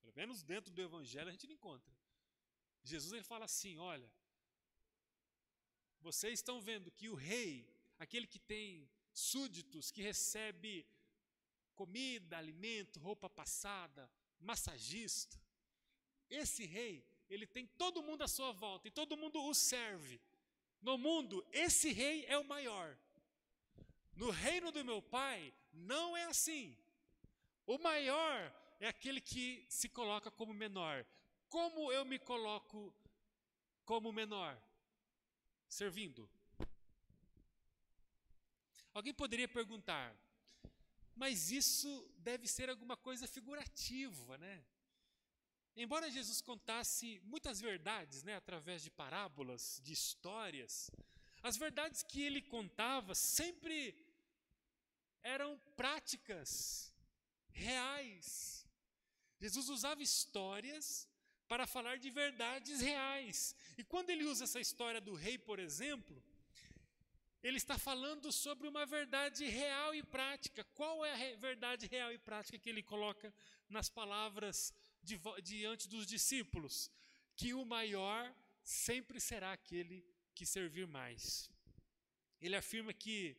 Pelo 0.00 0.14
menos 0.14 0.42
dentro 0.42 0.72
do 0.72 0.80
Evangelho 0.80 1.28
a 1.28 1.30
gente 1.30 1.46
não 1.46 1.54
encontra. 1.54 1.94
Jesus 2.82 3.12
ele 3.12 3.22
fala 3.22 3.44
assim: 3.44 3.76
olha, 3.76 4.10
vocês 6.00 6.38
estão 6.38 6.58
vendo 6.58 6.90
que 6.90 7.10
o 7.10 7.14
rei, 7.14 7.68
aquele 7.98 8.26
que 8.26 8.38
tem 8.38 8.88
súditos, 9.12 9.90
que 9.90 10.00
recebe 10.00 10.86
comida, 11.74 12.38
alimento, 12.38 12.98
roupa 12.98 13.28
passada, 13.28 14.10
massagista, 14.40 15.38
esse 16.30 16.64
rei, 16.64 17.04
ele 17.28 17.46
tem 17.46 17.66
todo 17.66 18.02
mundo 18.02 18.22
à 18.22 18.28
sua 18.28 18.52
volta 18.52 18.88
e 18.88 18.90
todo 18.90 19.18
mundo 19.18 19.42
o 19.44 19.52
serve. 19.52 20.18
No 20.86 20.96
mundo, 20.96 21.44
esse 21.50 21.92
rei 21.92 22.24
é 22.26 22.38
o 22.38 22.44
maior. 22.44 22.96
No 24.14 24.30
reino 24.30 24.70
do 24.70 24.84
meu 24.84 25.02
pai, 25.02 25.52
não 25.72 26.16
é 26.16 26.26
assim. 26.26 26.78
O 27.66 27.76
maior 27.76 28.54
é 28.78 28.86
aquele 28.86 29.20
que 29.20 29.66
se 29.68 29.88
coloca 29.88 30.30
como 30.30 30.54
menor. 30.54 31.04
Como 31.48 31.90
eu 31.90 32.04
me 32.04 32.20
coloco 32.20 32.94
como 33.84 34.12
menor? 34.12 34.56
Servindo. 35.68 36.30
Alguém 38.94 39.12
poderia 39.12 39.48
perguntar, 39.48 40.16
mas 41.16 41.50
isso 41.50 41.90
deve 42.18 42.46
ser 42.46 42.70
alguma 42.70 42.96
coisa 42.96 43.26
figurativa, 43.26 44.38
né? 44.38 44.64
Embora 45.76 46.10
Jesus 46.10 46.40
contasse 46.40 47.20
muitas 47.24 47.60
verdades, 47.60 48.22
né, 48.22 48.34
através 48.34 48.82
de 48.82 48.90
parábolas, 48.90 49.80
de 49.84 49.92
histórias, 49.92 50.90
as 51.42 51.56
verdades 51.56 52.02
que 52.02 52.22
ele 52.22 52.40
contava 52.40 53.14
sempre 53.14 53.94
eram 55.22 55.60
práticas, 55.76 56.92
reais. 57.52 58.66
Jesus 59.38 59.68
usava 59.68 60.02
histórias 60.02 61.08
para 61.46 61.66
falar 61.66 61.98
de 61.98 62.10
verdades 62.10 62.80
reais. 62.80 63.54
E 63.76 63.84
quando 63.84 64.10
ele 64.10 64.24
usa 64.24 64.44
essa 64.44 64.60
história 64.60 65.00
do 65.00 65.14
rei, 65.14 65.36
por 65.36 65.58
exemplo, 65.58 66.22
ele 67.42 67.58
está 67.58 67.78
falando 67.78 68.32
sobre 68.32 68.66
uma 68.66 68.84
verdade 68.84 69.44
real 69.44 69.94
e 69.94 70.02
prática. 70.02 70.64
Qual 70.74 71.04
é 71.04 71.12
a 71.12 71.36
verdade 71.36 71.86
real 71.86 72.12
e 72.12 72.18
prática 72.18 72.58
que 72.58 72.68
ele 72.68 72.82
coloca 72.82 73.32
nas 73.68 73.88
palavras 73.88 74.72
diante 75.42 75.88
dos 75.88 76.06
discípulos? 76.06 76.90
Que 77.34 77.54
o 77.54 77.64
maior 77.64 78.34
sempre 78.62 79.20
será 79.20 79.52
aquele 79.52 80.04
que 80.34 80.44
servir 80.44 80.86
mais. 80.86 81.50
Ele 82.40 82.56
afirma 82.56 82.92
que 82.92 83.36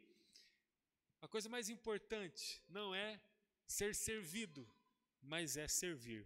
a 1.22 1.28
coisa 1.28 1.50
mais 1.50 1.70
importante 1.70 2.62
não 2.70 2.94
é 2.94 3.20
ser 3.66 3.94
servido, 3.94 4.68
mas 5.22 5.58
é 5.58 5.68
servir. 5.68 6.26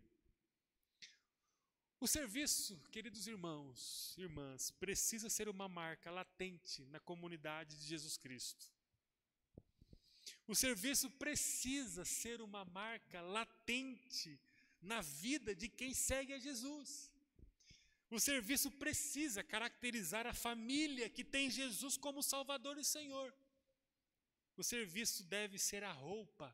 O 1.99 2.07
serviço, 2.07 2.79
queridos 2.91 3.27
irmãos, 3.27 4.15
irmãs, 4.17 4.71
precisa 4.71 5.29
ser 5.29 5.47
uma 5.47 5.69
marca 5.69 6.09
latente 6.09 6.83
na 6.87 6.99
comunidade 6.99 7.77
de 7.77 7.85
Jesus 7.85 8.17
Cristo. 8.17 8.71
O 10.47 10.55
serviço 10.55 11.09
precisa 11.11 12.03
ser 12.03 12.41
uma 12.41 12.65
marca 12.65 13.21
latente 13.21 14.39
na 14.81 15.01
vida 15.01 15.53
de 15.53 15.69
quem 15.69 15.93
segue 15.93 16.33
a 16.33 16.39
Jesus. 16.39 17.11
O 18.09 18.19
serviço 18.19 18.69
precisa 18.71 19.43
caracterizar 19.43 20.27
a 20.27 20.33
família 20.33 21.09
que 21.09 21.23
tem 21.23 21.49
Jesus 21.49 21.95
como 21.95 22.21
Salvador 22.21 22.77
e 22.77 22.83
Senhor. 22.83 23.33
O 24.57 24.63
serviço 24.63 25.23
deve 25.23 25.57
ser 25.57 25.83
a 25.83 25.91
roupa 25.91 26.53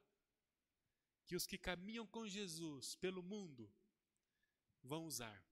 que 1.25 1.35
os 1.35 1.47
que 1.47 1.57
caminham 1.57 2.05
com 2.05 2.27
Jesus 2.27 2.95
pelo 2.95 3.23
mundo 3.23 3.69
vão 4.83 5.05
usar. 5.05 5.43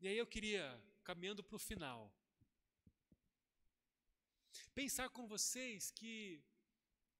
E 0.00 0.08
aí 0.08 0.16
eu 0.16 0.26
queria, 0.26 0.80
caminhando 1.04 1.42
para 1.42 1.56
o 1.56 1.58
final, 1.58 2.12
pensar 4.74 5.08
com 5.10 5.26
vocês 5.26 5.90
que 5.90 6.42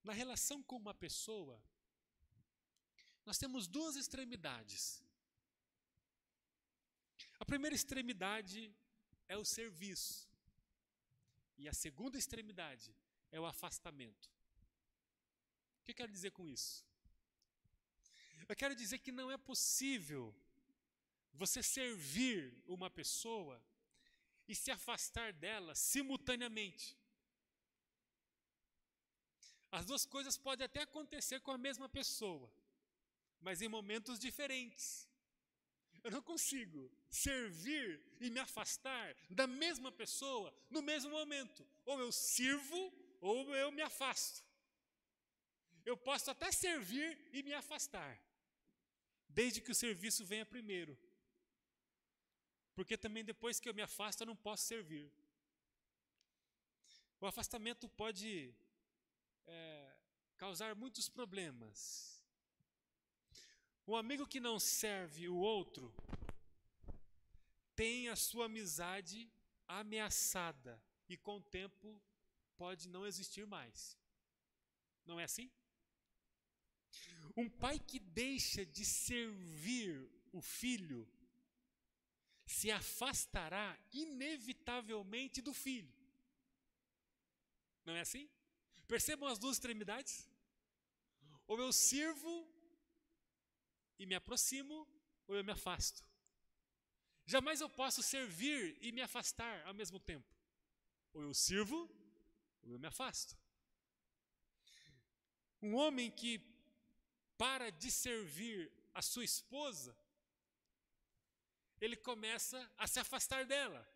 na 0.02 0.12
relação 0.12 0.62
com 0.62 0.76
uma 0.76 0.94
pessoa, 0.94 1.60
nós 3.28 3.36
temos 3.36 3.66
duas 3.66 3.94
extremidades. 3.94 4.82
A 7.38 7.44
primeira 7.44 7.76
extremidade 7.76 8.74
é 9.28 9.36
o 9.36 9.44
serviço, 9.44 10.26
e 11.58 11.68
a 11.68 11.74
segunda 11.74 12.16
extremidade 12.16 12.90
é 13.30 13.38
o 13.38 13.44
afastamento. 13.44 14.26
O 15.78 15.84
que 15.84 15.90
eu 15.90 15.98
quero 16.00 16.10
dizer 16.10 16.30
com 16.30 16.48
isso? 16.48 16.86
Eu 18.48 18.56
quero 18.56 18.74
dizer 18.74 18.98
que 19.00 19.12
não 19.12 19.30
é 19.30 19.36
possível 19.36 20.34
você 21.34 21.62
servir 21.62 22.40
uma 22.66 22.88
pessoa 22.88 23.62
e 24.50 24.54
se 24.54 24.70
afastar 24.70 25.34
dela 25.34 25.74
simultaneamente. 25.74 26.96
As 29.70 29.84
duas 29.84 30.06
coisas 30.06 30.38
podem 30.38 30.64
até 30.64 30.80
acontecer 30.80 31.40
com 31.40 31.50
a 31.50 31.58
mesma 31.58 31.90
pessoa, 31.90 32.50
mas 33.40 33.62
em 33.62 33.68
momentos 33.68 34.18
diferentes. 34.18 35.08
Eu 36.02 36.10
não 36.10 36.22
consigo 36.22 36.90
servir 37.10 38.00
e 38.20 38.30
me 38.30 38.38
afastar 38.38 39.16
da 39.28 39.46
mesma 39.46 39.90
pessoa 39.90 40.54
no 40.70 40.80
mesmo 40.80 41.10
momento. 41.10 41.66
Ou 41.84 41.98
eu 42.00 42.12
sirvo 42.12 42.92
ou 43.20 43.54
eu 43.54 43.70
me 43.72 43.82
afasto. 43.82 44.44
Eu 45.84 45.96
posso 45.96 46.30
até 46.30 46.52
servir 46.52 47.18
e 47.32 47.42
me 47.42 47.52
afastar 47.52 48.20
desde 49.28 49.60
que 49.60 49.70
o 49.70 49.74
serviço 49.74 50.24
venha 50.24 50.46
primeiro. 50.46 50.98
Porque 52.74 52.96
também 52.96 53.24
depois 53.24 53.58
que 53.58 53.68
eu 53.68 53.74
me 53.74 53.82
afasto, 53.82 54.20
eu 54.20 54.26
não 54.26 54.36
posso 54.36 54.64
servir. 54.64 55.12
O 57.20 57.26
afastamento 57.26 57.88
pode 57.88 58.54
é, 59.46 59.96
causar 60.36 60.74
muitos 60.76 61.08
problemas. 61.08 62.17
Um 63.88 63.96
amigo 63.96 64.26
que 64.26 64.38
não 64.38 64.60
serve 64.60 65.30
o 65.30 65.36
outro 65.36 65.90
tem 67.74 68.10
a 68.10 68.16
sua 68.16 68.44
amizade 68.44 69.32
ameaçada 69.66 70.78
e 71.08 71.16
com 71.16 71.38
o 71.38 71.42
tempo 71.42 71.98
pode 72.58 72.86
não 72.86 73.06
existir 73.06 73.46
mais. 73.46 73.96
Não 75.06 75.18
é 75.18 75.24
assim? 75.24 75.50
Um 77.34 77.48
pai 77.48 77.78
que 77.78 77.98
deixa 77.98 78.66
de 78.66 78.84
servir 78.84 80.06
o 80.32 80.42
filho, 80.42 81.08
se 82.44 82.70
afastará 82.70 83.78
inevitavelmente 83.90 85.40
do 85.40 85.54
filho. 85.54 85.94
Não 87.86 87.96
é 87.96 88.00
assim? 88.00 88.28
Percebam 88.86 89.30
as 89.30 89.38
duas 89.38 89.56
extremidades? 89.56 90.28
Ou 91.46 91.58
eu 91.58 91.72
sirvo 91.72 92.57
e 93.98 94.06
me 94.06 94.14
aproximo, 94.14 94.86
ou 95.26 95.36
eu 95.36 95.44
me 95.44 95.52
afasto. 95.52 96.02
Jamais 97.26 97.60
eu 97.60 97.68
posso 97.68 98.02
servir 98.02 98.78
e 98.80 98.90
me 98.90 99.02
afastar 99.02 99.66
ao 99.66 99.74
mesmo 99.74 99.98
tempo. 100.00 100.34
Ou 101.12 101.22
eu 101.22 101.34
sirvo, 101.34 101.90
ou 102.62 102.72
eu 102.72 102.78
me 102.78 102.86
afasto. 102.86 103.36
Um 105.60 105.74
homem 105.74 106.10
que 106.10 106.40
para 107.36 107.70
de 107.70 107.90
servir 107.90 108.72
a 108.94 109.02
sua 109.02 109.24
esposa, 109.24 109.96
ele 111.80 111.96
começa 111.96 112.58
a 112.76 112.86
se 112.86 112.98
afastar 112.98 113.44
dela. 113.44 113.86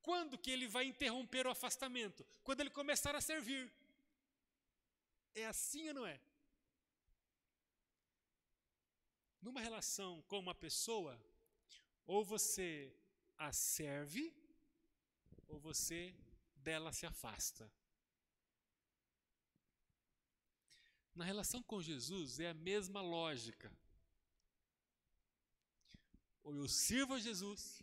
Quando 0.00 0.38
que 0.38 0.50
ele 0.50 0.66
vai 0.66 0.84
interromper 0.84 1.46
o 1.46 1.50
afastamento? 1.50 2.26
Quando 2.42 2.60
ele 2.60 2.70
começar 2.70 3.14
a 3.14 3.20
servir. 3.20 3.72
É 5.34 5.46
assim 5.46 5.88
ou 5.88 5.94
não 5.94 6.06
é? 6.06 6.20
Numa 9.42 9.60
relação 9.60 10.22
com 10.22 10.38
uma 10.38 10.54
pessoa, 10.54 11.20
ou 12.06 12.24
você 12.24 12.96
a 13.36 13.52
serve, 13.52 14.32
ou 15.48 15.58
você 15.58 16.14
dela 16.54 16.92
se 16.92 17.04
afasta. 17.04 17.70
Na 21.14 21.24
relação 21.24 21.62
com 21.62 21.82
Jesus 21.82 22.38
é 22.38 22.50
a 22.50 22.54
mesma 22.54 23.02
lógica. 23.02 23.70
Ou 26.44 26.54
eu 26.56 26.68
sirvo 26.68 27.14
a 27.14 27.18
Jesus, 27.18 27.82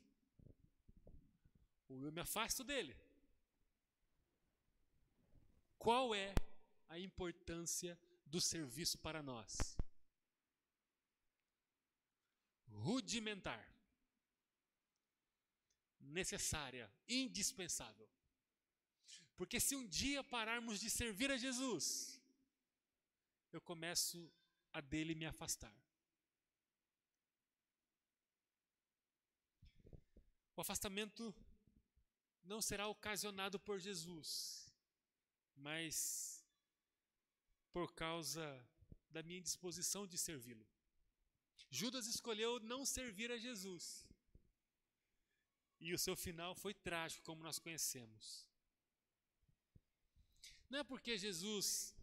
ou 1.89 2.05
eu 2.05 2.11
me 2.11 2.21
afasto 2.21 2.63
dele. 2.63 2.97
Qual 5.77 6.15
é 6.15 6.33
a 6.87 6.97
importância 6.97 7.99
do 8.25 8.41
serviço 8.41 8.97
para 8.97 9.21
nós? 9.21 9.77
Rudimentar, 12.85 13.63
necessária, 15.99 16.91
indispensável. 17.07 18.09
Porque 19.35 19.59
se 19.59 19.75
um 19.75 19.85
dia 19.87 20.23
pararmos 20.23 20.79
de 20.79 20.89
servir 20.89 21.29
a 21.31 21.37
Jesus, 21.37 22.21
eu 23.51 23.61
começo 23.61 24.31
a 24.73 24.81
dele 24.81 25.13
me 25.15 25.25
afastar. 25.25 25.75
O 30.55 30.61
afastamento 30.61 31.33
não 32.43 32.61
será 32.61 32.85
ocasionado 32.87 33.57
por 33.59 33.79
Jesus, 33.79 34.73
mas 35.55 36.45
por 37.71 37.93
causa 37.93 38.45
da 39.09 39.23
minha 39.23 39.41
disposição 39.41 40.05
de 40.05 40.17
servi-lo. 40.17 40.67
Judas 41.69 42.07
escolheu 42.07 42.59
não 42.59 42.85
servir 42.85 43.31
a 43.31 43.37
Jesus. 43.37 44.05
E 45.79 45.93
o 45.93 45.99
seu 45.99 46.15
final 46.15 46.53
foi 46.55 46.73
trágico, 46.73 47.23
como 47.23 47.43
nós 47.43 47.59
conhecemos. 47.59 48.45
Não 50.69 50.79
é 50.79 50.83
porque 50.83 51.17
Jesus 51.17 51.95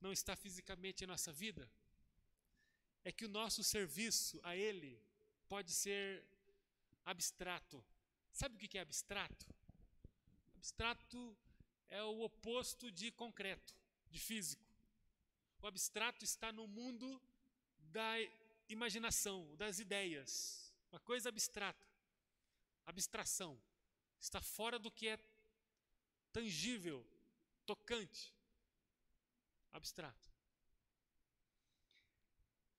não 0.00 0.12
está 0.12 0.34
fisicamente 0.34 1.04
em 1.04 1.06
nossa 1.06 1.32
vida, 1.32 1.70
é 3.04 3.12
que 3.12 3.24
o 3.24 3.28
nosso 3.28 3.62
serviço 3.62 4.40
a 4.42 4.56
Ele 4.56 5.00
pode 5.48 5.72
ser 5.72 6.24
abstrato, 7.04 7.84
Sabe 8.38 8.54
o 8.54 8.58
que 8.58 8.78
é 8.78 8.82
abstrato? 8.82 9.46
Abstrato 10.54 11.36
é 11.88 12.00
o 12.04 12.20
oposto 12.20 12.88
de 12.88 13.10
concreto, 13.10 13.74
de 14.12 14.20
físico. 14.20 14.64
O 15.60 15.66
abstrato 15.66 16.24
está 16.24 16.52
no 16.52 16.68
mundo 16.68 17.20
da 17.80 18.12
imaginação, 18.68 19.54
das 19.56 19.78
ideias. 19.78 20.72
Uma 20.90 21.00
coisa 21.00 21.28
abstrata. 21.28 21.86
Abstração. 22.86 23.60
Está 24.20 24.40
fora 24.40 24.78
do 24.78 24.90
que 24.90 25.08
é 25.08 25.18
tangível, 26.32 27.06
tocante. 27.66 28.34
Abstrato. 29.72 30.28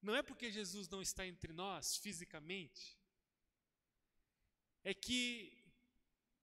Não 0.01 0.15
é 0.15 0.23
porque 0.23 0.51
Jesus 0.51 0.87
não 0.87 1.01
está 1.01 1.25
entre 1.27 1.51
nós 1.51 1.97
fisicamente 1.97 2.99
é 4.83 4.93
que 4.93 5.55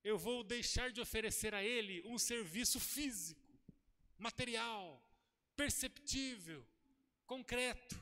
eu 0.05 0.19
vou 0.19 0.45
deixar 0.45 0.91
de 0.93 1.01
oferecer 1.01 1.55
a 1.55 1.63
Ele 1.63 2.03
um 2.05 2.19
serviço 2.19 2.79
físico, 2.79 3.43
material, 4.19 5.03
perceptível, 5.57 6.65
concreto, 7.27 8.01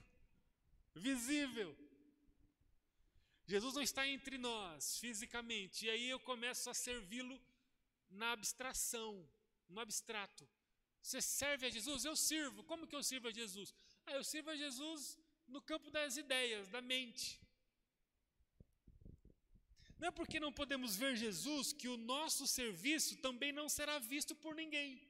visível. 0.95 1.77
Jesus 3.47 3.75
não 3.75 3.83
está 3.83 4.07
entre 4.09 4.39
nós 4.39 4.99
fisicamente, 4.99 5.87
e 5.87 5.91
aí 5.91 6.09
eu 6.09 6.19
começo 6.21 6.71
a 6.71 6.75
servi-lo 6.75 7.39
na 8.09 8.33
abstração, 8.33 9.29
no 9.69 9.81
abstrato. 9.81 10.49
Você 11.03 11.21
serve 11.21 11.67
a 11.67 11.71
Jesus? 11.71 12.05
Eu 12.05 12.17
sirvo. 12.17 12.65
Como 12.65 12.87
que 12.87 12.97
eu 12.97 13.03
sirvo 13.03 13.29
a 13.29 13.31
Jesus? 13.31 13.75
Ah, 14.07 14.13
eu 14.13 14.25
sirvo 14.25 14.51
a 14.51 14.57
Jesus 14.57 15.19
no 15.47 15.61
campo 15.61 15.91
das 15.91 16.17
ideias, 16.17 16.69
da 16.69 16.81
mente. 16.81 17.39
Não 19.99 20.09
é 20.09 20.11
porque 20.11 20.41
não 20.41 20.53
podemos 20.53 20.97
ver 20.97 21.15
Jesus 21.17 21.73
que 21.73 21.89
o 21.89 21.97
nosso 21.97 22.47
serviço 22.47 23.17
também 23.19 23.53
não 23.53 23.69
será 23.69 23.99
visto 23.99 24.35
por 24.35 24.55
ninguém. 24.55 25.01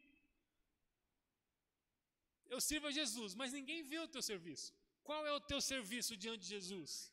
Eu 2.46 2.60
sirvo 2.60 2.88
a 2.88 2.90
Jesus, 2.90 3.34
mas 3.34 3.52
ninguém 3.52 3.82
vê 3.82 3.98
o 4.00 4.08
teu 4.08 4.22
serviço. 4.22 4.72
Qual 5.04 5.26
é 5.26 5.32
o 5.32 5.40
teu 5.40 5.60
serviço 5.60 6.16
diante 6.16 6.40
de 6.40 6.48
Jesus? 6.48 7.12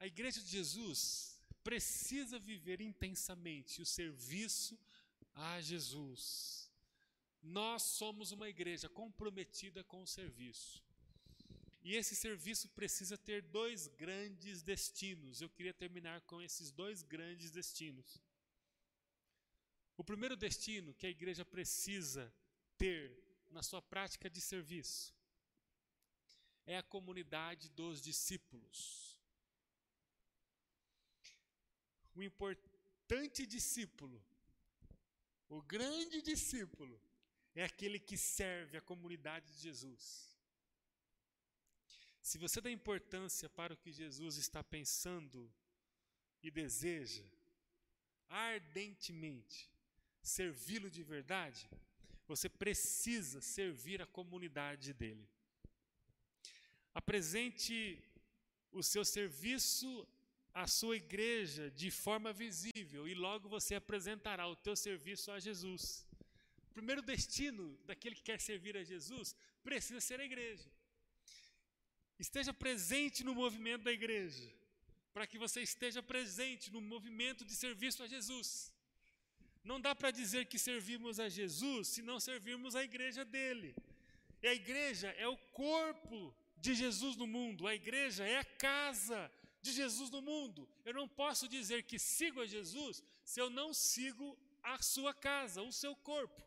A 0.00 0.06
igreja 0.06 0.40
de 0.40 0.48
Jesus 0.48 1.38
precisa 1.62 2.38
viver 2.38 2.80
intensamente 2.80 3.82
o 3.82 3.86
serviço 3.86 4.78
a 5.34 5.60
Jesus. 5.60 6.70
Nós 7.42 7.82
somos 7.82 8.32
uma 8.32 8.48
igreja 8.48 8.88
comprometida 8.88 9.84
com 9.84 10.02
o 10.02 10.06
serviço. 10.06 10.82
E 11.82 11.94
esse 11.94 12.16
serviço 12.16 12.68
precisa 12.70 13.16
ter 13.18 13.42
dois 13.42 13.86
grandes 13.86 14.62
destinos. 14.62 15.40
Eu 15.40 15.50
queria 15.50 15.74
terminar 15.74 16.22
com 16.22 16.40
esses 16.40 16.70
dois 16.70 17.02
grandes 17.02 17.50
destinos. 17.50 18.20
O 19.96 20.02
primeiro 20.02 20.36
destino 20.36 20.94
que 20.94 21.06
a 21.06 21.10
igreja 21.10 21.44
precisa 21.44 22.34
ter 22.78 23.02
na 23.50 23.62
sua 23.62 23.80
prática 23.80 24.28
de 24.28 24.40
serviço 24.40 25.15
é 26.66 26.76
a 26.76 26.82
comunidade 26.82 27.70
dos 27.70 28.02
discípulos. 28.02 29.16
O 32.14 32.22
importante 32.22 33.46
discípulo, 33.46 34.22
o 35.48 35.62
grande 35.62 36.20
discípulo, 36.22 37.00
é 37.54 37.62
aquele 37.62 37.98
que 37.98 38.16
serve 38.16 38.76
a 38.76 38.82
comunidade 38.82 39.52
de 39.52 39.60
Jesus. 39.60 40.36
Se 42.20 42.38
você 42.38 42.60
dá 42.60 42.70
importância 42.70 43.48
para 43.48 43.72
o 43.72 43.76
que 43.76 43.92
Jesus 43.92 44.36
está 44.36 44.62
pensando 44.62 45.50
e 46.42 46.50
deseja 46.50 47.24
ardentemente 48.28 49.70
servi-lo 50.20 50.90
de 50.90 51.02
verdade, 51.02 51.70
você 52.26 52.48
precisa 52.48 53.40
servir 53.40 54.02
a 54.02 54.06
comunidade 54.06 54.92
dele. 54.92 55.28
Apresente 57.00 57.76
o 58.72 58.82
seu 58.82 59.04
serviço 59.04 59.90
à 60.62 60.66
sua 60.66 60.96
igreja 60.96 61.64
de 61.80 61.90
forma 61.90 62.30
visível 62.32 63.02
e 63.06 63.14
logo 63.26 63.50
você 63.56 63.74
apresentará 63.74 64.44
o 64.48 64.56
teu 64.66 64.74
serviço 64.74 65.30
a 65.30 65.38
Jesus. 65.38 65.82
O 66.70 66.72
primeiro 66.78 67.02
destino 67.02 67.64
daquele 67.88 68.14
que 68.18 68.22
quer 68.28 68.40
servir 68.40 68.74
a 68.78 68.84
Jesus 68.92 69.36
precisa 69.62 70.00
ser 70.00 70.18
a 70.20 70.24
igreja. 70.30 70.68
Esteja 72.18 72.54
presente 72.64 73.22
no 73.28 73.34
movimento 73.34 73.82
da 73.88 73.92
igreja, 73.92 74.48
para 75.12 75.26
que 75.26 75.38
você 75.44 75.60
esteja 75.60 76.02
presente 76.02 76.72
no 76.76 76.80
movimento 76.80 77.44
de 77.44 77.54
serviço 77.64 78.02
a 78.02 78.06
Jesus. 78.14 78.48
Não 79.62 79.78
dá 79.86 79.94
para 79.94 80.10
dizer 80.10 80.46
que 80.46 80.58
servimos 80.70 81.20
a 81.20 81.28
Jesus 81.28 81.88
se 81.88 82.00
não 82.00 82.18
servirmos 82.28 82.74
a 82.74 82.82
igreja 82.90 83.22
dele. 83.22 83.70
E 84.42 84.48
a 84.48 84.54
igreja 84.54 85.08
é 85.24 85.28
o 85.28 85.36
corpo 85.62 86.34
de 86.56 86.74
Jesus 86.74 87.16
no 87.16 87.26
mundo, 87.26 87.66
a 87.66 87.74
igreja 87.74 88.26
é 88.26 88.38
a 88.38 88.44
casa 88.44 89.30
de 89.60 89.72
Jesus 89.72 90.10
no 90.10 90.22
mundo. 90.22 90.68
Eu 90.84 90.94
não 90.94 91.08
posso 91.08 91.48
dizer 91.48 91.82
que 91.84 91.98
sigo 91.98 92.40
a 92.40 92.46
Jesus 92.46 93.02
se 93.24 93.40
eu 93.40 93.50
não 93.50 93.74
sigo 93.74 94.38
a 94.62 94.80
sua 94.82 95.12
casa, 95.14 95.62
o 95.62 95.72
seu 95.72 95.94
corpo. 95.96 96.42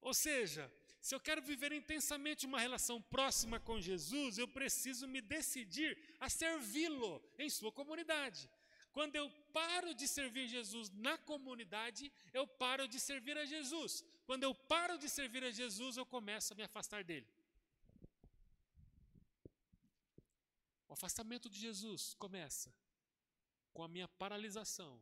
Ou 0.00 0.14
seja, 0.14 0.70
Se 1.00 1.14
eu 1.14 1.20
quero 1.20 1.40
viver 1.40 1.72
intensamente 1.72 2.44
uma 2.44 2.60
relação 2.60 3.00
próxima 3.00 3.58
com 3.58 3.80
Jesus, 3.80 4.36
eu 4.36 4.46
preciso 4.46 5.08
me 5.08 5.20
decidir 5.22 5.98
a 6.20 6.28
servi-lo 6.28 7.22
em 7.38 7.48
sua 7.48 7.72
comunidade. 7.72 8.48
Quando 8.92 9.16
eu 9.16 9.30
paro 9.52 9.94
de 9.94 10.06
servir 10.06 10.46
Jesus 10.46 10.90
na 10.90 11.16
comunidade, 11.16 12.12
eu 12.34 12.46
paro 12.46 12.86
de 12.86 13.00
servir 13.00 13.38
a 13.38 13.46
Jesus. 13.46 14.04
Quando 14.26 14.42
eu 14.42 14.54
paro 14.54 14.98
de 14.98 15.08
servir 15.08 15.42
a 15.42 15.50
Jesus, 15.50 15.96
eu 15.96 16.04
começo 16.04 16.52
a 16.52 16.56
me 16.56 16.64
afastar 16.64 17.02
dele. 17.02 17.26
O 20.90 20.92
afastamento 20.92 21.48
de 21.48 21.56
Jesus 21.60 22.14
começa 22.14 22.74
com 23.72 23.84
a 23.84 23.86
minha 23.86 24.08
paralisação 24.08 25.00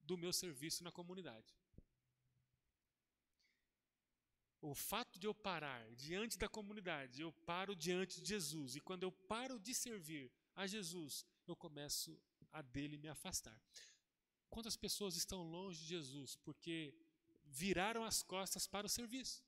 do 0.00 0.16
meu 0.16 0.32
serviço 0.32 0.84
na 0.84 0.92
comunidade. 0.92 1.52
O 4.60 4.76
fato 4.76 5.18
de 5.18 5.26
eu 5.26 5.34
parar 5.34 5.84
diante 5.96 6.38
da 6.38 6.48
comunidade, 6.48 7.22
eu 7.22 7.32
paro 7.32 7.74
diante 7.74 8.20
de 8.20 8.28
Jesus. 8.28 8.76
E 8.76 8.80
quando 8.80 9.02
eu 9.02 9.10
paro 9.10 9.58
de 9.58 9.74
servir 9.74 10.30
a 10.54 10.64
Jesus, 10.64 11.26
eu 11.48 11.56
começo 11.56 12.16
a 12.52 12.62
dele 12.62 12.96
me 12.96 13.08
afastar. 13.08 13.60
Quantas 14.48 14.76
pessoas 14.76 15.16
estão 15.16 15.42
longe 15.42 15.80
de 15.80 15.88
Jesus 15.88 16.36
porque 16.36 16.94
viraram 17.46 18.04
as 18.04 18.22
costas 18.22 18.68
para 18.68 18.86
o 18.86 18.88
serviço? 18.88 19.44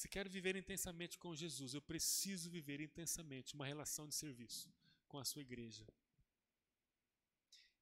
Se 0.00 0.08
quero 0.08 0.30
viver 0.30 0.56
intensamente 0.56 1.18
com 1.18 1.36
Jesus, 1.36 1.74
eu 1.74 1.82
preciso 1.82 2.48
viver 2.48 2.80
intensamente 2.80 3.54
uma 3.54 3.66
relação 3.66 4.08
de 4.08 4.14
serviço 4.14 4.72
com 5.06 5.18
a 5.18 5.26
sua 5.26 5.42
igreja. 5.42 5.86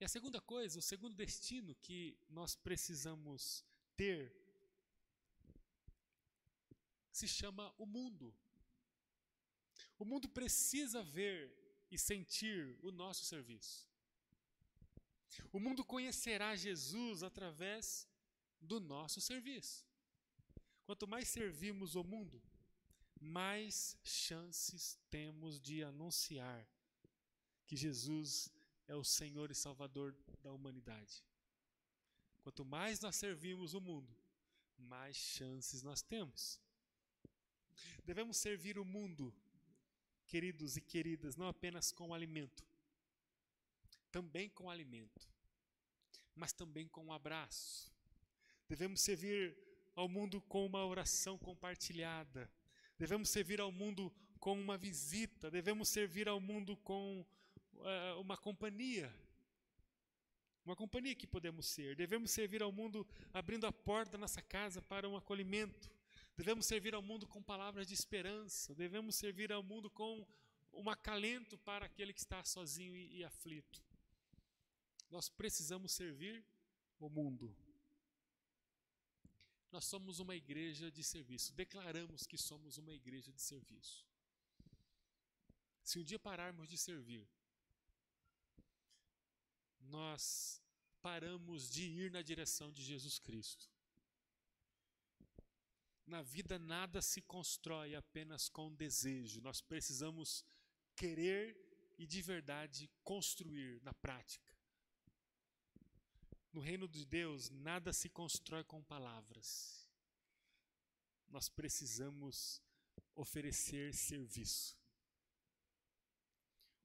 E 0.01 0.05
a 0.05 0.09
segunda 0.09 0.41
coisa, 0.41 0.81
o 0.81 0.83
segundo 0.83 1.15
destino 1.15 1.77
que 1.77 2.19
nós 2.29 2.57
precisamos 2.57 3.65
ter, 3.97 4.35
se 7.13 7.29
chama 7.29 7.73
o 7.79 7.87
mundo. 7.87 8.35
O 9.97 10.05
mundo 10.05 10.29
precisa 10.29 11.01
ver 11.05 11.39
e 11.89 11.97
sentir 11.97 12.77
o 12.83 12.91
nosso 12.91 13.27
serviço. 13.27 13.89
O 15.53 15.61
mundo 15.61 15.85
conhecerá 15.85 16.57
Jesus 16.57 17.23
através 17.23 18.09
do 18.61 18.81
nosso 18.81 19.21
serviço. 19.21 19.88
Quanto 20.89 21.07
mais 21.07 21.29
servimos 21.29 21.97
o 21.97 22.03
mundo, 22.03 22.43
mais 23.21 23.95
chances 24.03 24.99
temos 25.11 25.61
de 25.61 25.85
anunciar 25.85 26.67
que 27.67 27.77
Jesus 27.77 28.51
é 28.87 28.97
o 28.97 29.05
Senhor 29.05 29.51
e 29.51 29.55
Salvador 29.55 30.17
da 30.43 30.51
humanidade. 30.51 31.23
Quanto 32.41 32.65
mais 32.65 33.01
nós 33.01 33.17
servimos 33.17 33.75
o 33.75 33.83
mundo, 33.83 34.11
mais 34.79 35.15
chances 35.15 35.83
nós 35.83 36.01
temos. 36.01 36.59
Devemos 38.03 38.39
servir 38.39 38.79
o 38.79 38.85
mundo 38.85 39.31
queridos 40.27 40.79
e 40.79 40.81
queridas, 40.81 41.37
não 41.37 41.49
apenas 41.49 41.93
com 41.93 42.15
alimento, 42.15 42.65
também 44.11 44.49
com 44.49 44.71
alimento, 44.71 45.29
mas 46.35 46.55
também 46.55 46.89
com 46.89 47.05
um 47.05 47.13
abraço. 47.13 47.93
Devemos 48.67 49.03
servir 49.03 49.68
ao 49.99 50.09
mundo 50.09 50.41
com 50.43 50.65
uma 50.65 50.87
oração 50.87 51.37
compartilhada. 51.37 52.49
Devemos 52.97 53.31
servir 53.31 53.61
ao 53.61 53.73
mundo 53.73 54.15
com 54.39 54.59
uma 54.59 54.79
visita. 54.79 55.51
Devemos 55.51 55.89
servir 55.89 56.29
ao 56.29 56.41
mundo 56.41 56.77
com 56.77 57.27
uh, 57.75 58.21
uma 58.21 58.37
companhia. 58.37 59.13
Uma 60.65 60.77
companhia 60.77 61.17
que 61.17 61.27
podemos 61.27 61.67
ser. 61.67 61.97
Devemos 61.97 62.31
servir 62.31 62.63
ao 62.63 62.71
mundo 62.71 63.05
abrindo 63.35 63.67
a 63.67 63.73
porta 63.73 64.13
da 64.13 64.19
nossa 64.19 64.41
casa 64.41 64.81
para 64.81 65.09
um 65.09 65.17
acolhimento. 65.17 65.91
Devemos 66.37 66.67
servir 66.67 66.95
ao 66.95 67.03
mundo 67.03 67.27
com 67.27 67.43
palavras 67.43 67.85
de 67.85 67.95
esperança, 67.95 68.73
devemos 68.77 69.17
servir 69.17 69.51
ao 69.51 69.61
mundo 69.61 69.91
com 69.91 70.25
um 70.73 70.89
acalento 70.89 71.59
para 71.59 71.87
aquele 71.87 72.13
que 72.13 72.21
está 72.21 72.45
sozinho 72.45 72.95
e, 72.95 73.17
e 73.17 73.25
aflito. 73.25 73.83
Nós 75.11 75.29
precisamos 75.29 75.91
servir 75.91 76.45
o 77.01 77.09
mundo. 77.09 77.53
Nós 79.71 79.85
somos 79.85 80.19
uma 80.19 80.35
igreja 80.35 80.91
de 80.91 81.05
serviço, 81.05 81.53
declaramos 81.53 82.27
que 82.27 82.39
somos 82.39 82.79
uma 82.79 82.95
igreja 82.95 83.33
de 83.33 83.41
serviço. 83.41 84.07
Se 85.83 85.99
um 85.99 86.03
dia 86.03 86.19
pararmos 86.19 86.69
de 86.69 86.79
servir, 86.79 87.27
nós 89.81 90.63
paramos 91.01 91.71
de 91.71 91.85
ir 91.85 92.11
na 92.11 92.23
direção 92.23 92.71
de 92.71 92.83
Jesus 92.83 93.19
Cristo. 93.19 93.69
Na 96.07 96.23
vida 96.23 96.59
nada 96.59 97.03
se 97.03 97.21
constrói 97.21 97.95
apenas 97.95 98.49
com 98.49 98.75
desejo. 98.75 99.43
Nós 99.43 99.61
precisamos 99.61 100.45
querer 100.97 101.57
e 101.99 102.07
de 102.07 102.23
verdade 102.23 102.91
construir 103.05 103.83
na 103.83 103.93
prática. 103.93 104.58
No 106.53 106.61
reino 106.61 106.89
de 106.89 107.05
Deus, 107.05 107.51
nada 107.51 107.93
se 107.93 108.09
constrói 108.09 108.65
com 108.65 108.83
palavras. 108.83 109.87
Nós 111.29 111.49
precisamos 111.49 112.63
oferecer 113.15 113.95
serviço. 113.95 114.77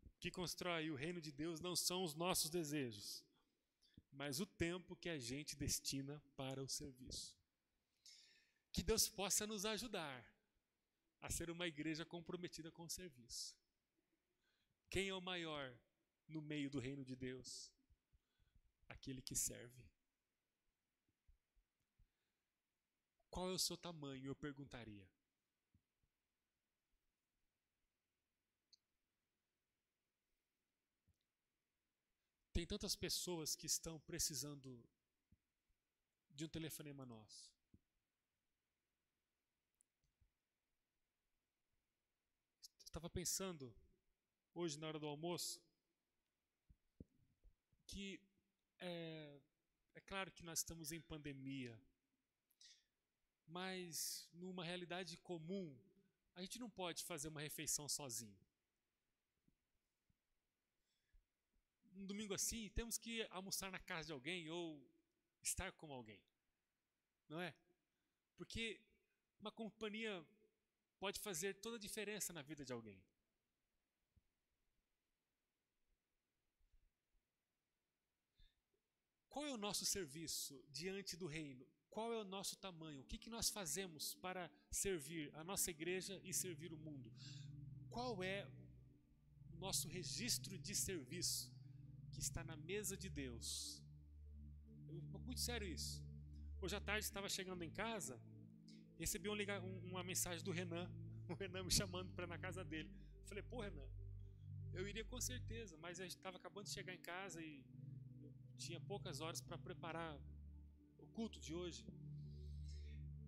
O 0.05 0.19
que 0.19 0.29
constrói 0.29 0.89
o 0.89 0.95
reino 0.95 1.21
de 1.21 1.31
Deus 1.31 1.59
não 1.59 1.75
são 1.75 2.03
os 2.03 2.13
nossos 2.13 2.49
desejos, 2.49 3.23
mas 4.11 4.39
o 4.39 4.45
tempo 4.45 4.95
que 4.95 5.09
a 5.09 5.17
gente 5.17 5.55
destina 5.55 6.21
para 6.35 6.61
o 6.61 6.67
serviço. 6.67 7.37
Que 8.71 8.83
Deus 8.83 9.07
possa 9.07 9.45
nos 9.45 9.65
ajudar 9.65 10.25
a 11.21 11.29
ser 11.29 11.49
uma 11.49 11.67
igreja 11.67 12.05
comprometida 12.05 12.71
com 12.71 12.83
o 12.83 12.89
serviço. 12.89 13.55
Quem 14.89 15.07
é 15.07 15.13
o 15.13 15.21
maior 15.21 15.73
no 16.27 16.41
meio 16.41 16.69
do 16.69 16.79
reino 16.79 17.03
de 17.03 17.15
Deus? 17.15 17.71
Aquele 18.93 19.21
que 19.21 19.35
serve. 19.35 19.83
Qual 23.29 23.49
é 23.49 23.53
o 23.53 23.59
seu 23.59 23.75
tamanho? 23.75 24.27
Eu 24.27 24.35
perguntaria. 24.35 25.07
Tem 32.53 32.67
tantas 32.67 32.95
pessoas 32.95 33.55
que 33.55 33.65
estão 33.65 33.99
precisando 34.01 34.71
de 36.29 36.45
um 36.45 36.47
telefonema 36.47 37.03
nosso. 37.03 37.51
Estava 42.85 43.09
pensando 43.09 43.75
hoje 44.53 44.77
na 44.77 44.87
hora 44.87 44.99
do 44.99 45.07
almoço 45.07 45.59
que 47.87 48.21
é, 48.85 49.41
é 49.95 50.01
claro 50.01 50.29
que 50.31 50.43
nós 50.43 50.59
estamos 50.59 50.91
em 50.91 50.99
pandemia, 50.99 51.79
mas 53.47 54.27
numa 54.33 54.63
realidade 54.63 55.17
comum 55.17 55.65
a 56.35 56.41
gente 56.41 56.59
não 56.59 56.69
pode 56.69 57.03
fazer 57.03 57.29
uma 57.29 57.41
refeição 57.41 57.87
sozinho. 57.87 58.37
Um 61.95 62.05
domingo 62.05 62.33
assim, 62.33 62.69
temos 62.69 62.97
que 62.97 63.25
almoçar 63.29 63.71
na 63.71 63.79
casa 63.79 64.07
de 64.07 64.13
alguém 64.13 64.49
ou 64.49 64.85
estar 65.41 65.71
com 65.73 65.93
alguém, 65.93 66.21
não 67.29 67.39
é? 67.39 67.53
Porque 68.35 68.81
uma 69.39 69.51
companhia 69.51 70.25
pode 70.99 71.19
fazer 71.19 71.53
toda 71.55 71.77
a 71.77 71.79
diferença 71.87 72.33
na 72.33 72.41
vida 72.41 72.65
de 72.65 72.73
alguém. 72.73 73.01
Qual 79.33 79.45
é 79.47 79.51
o 79.51 79.61
nosso 79.67 79.83
serviço 79.95 80.53
diante 80.79 81.13
do 81.21 81.27
reino? 81.37 81.65
Qual 81.95 82.09
é 82.15 82.19
o 82.21 82.29
nosso 82.35 82.55
tamanho? 82.65 83.01
O 83.01 83.07
que, 83.09 83.17
que 83.23 83.31
nós 83.35 83.47
fazemos 83.57 84.03
para 84.25 84.43
servir 84.83 85.23
a 85.39 85.43
nossa 85.43 85.69
igreja 85.75 86.15
e 86.23 86.31
servir 86.43 86.71
o 86.71 86.77
mundo? 86.77 87.11
Qual 87.95 88.23
é 88.23 88.47
o 89.53 89.55
nosso 89.65 89.87
registro 89.87 90.55
de 90.67 90.75
serviço 90.75 91.51
que 92.11 92.19
está 92.19 92.43
na 92.43 92.55
mesa 92.55 92.95
de 93.03 93.09
Deus? 93.09 93.81
É 95.15 95.17
muito 95.27 95.41
sério 95.49 95.67
isso. 95.67 95.95
Hoje 96.61 96.75
à 96.75 96.81
tarde 96.89 97.05
estava 97.05 97.27
chegando 97.37 97.63
em 97.63 97.71
casa 97.83 98.15
recebi 99.03 99.29
um, 99.29 99.35
uma 99.89 100.03
mensagem 100.03 100.43
do 100.43 100.51
Renan, 100.51 100.89
o 101.27 101.33
Renan 101.33 101.63
me 101.63 101.71
chamando 101.71 102.11
para 102.13 102.27
na 102.27 102.37
casa 102.37 102.63
dele. 102.63 102.89
Eu 103.21 103.25
falei, 103.25 103.43
pô, 103.43 103.61
Renan, 103.61 103.87
eu 104.73 104.87
iria 104.87 105.05
com 105.05 105.19
certeza, 105.19 105.77
mas 105.77 105.99
estava 105.99 106.37
acabando 106.37 106.65
de 106.65 106.71
chegar 106.71 106.93
em 106.93 107.01
casa 107.01 107.41
e 107.41 107.63
tinha 108.57 108.79
poucas 108.79 109.21
horas 109.21 109.41
para 109.41 109.57
preparar 109.57 110.17
o 110.97 111.07
culto 111.07 111.39
de 111.39 111.53
hoje. 111.53 111.85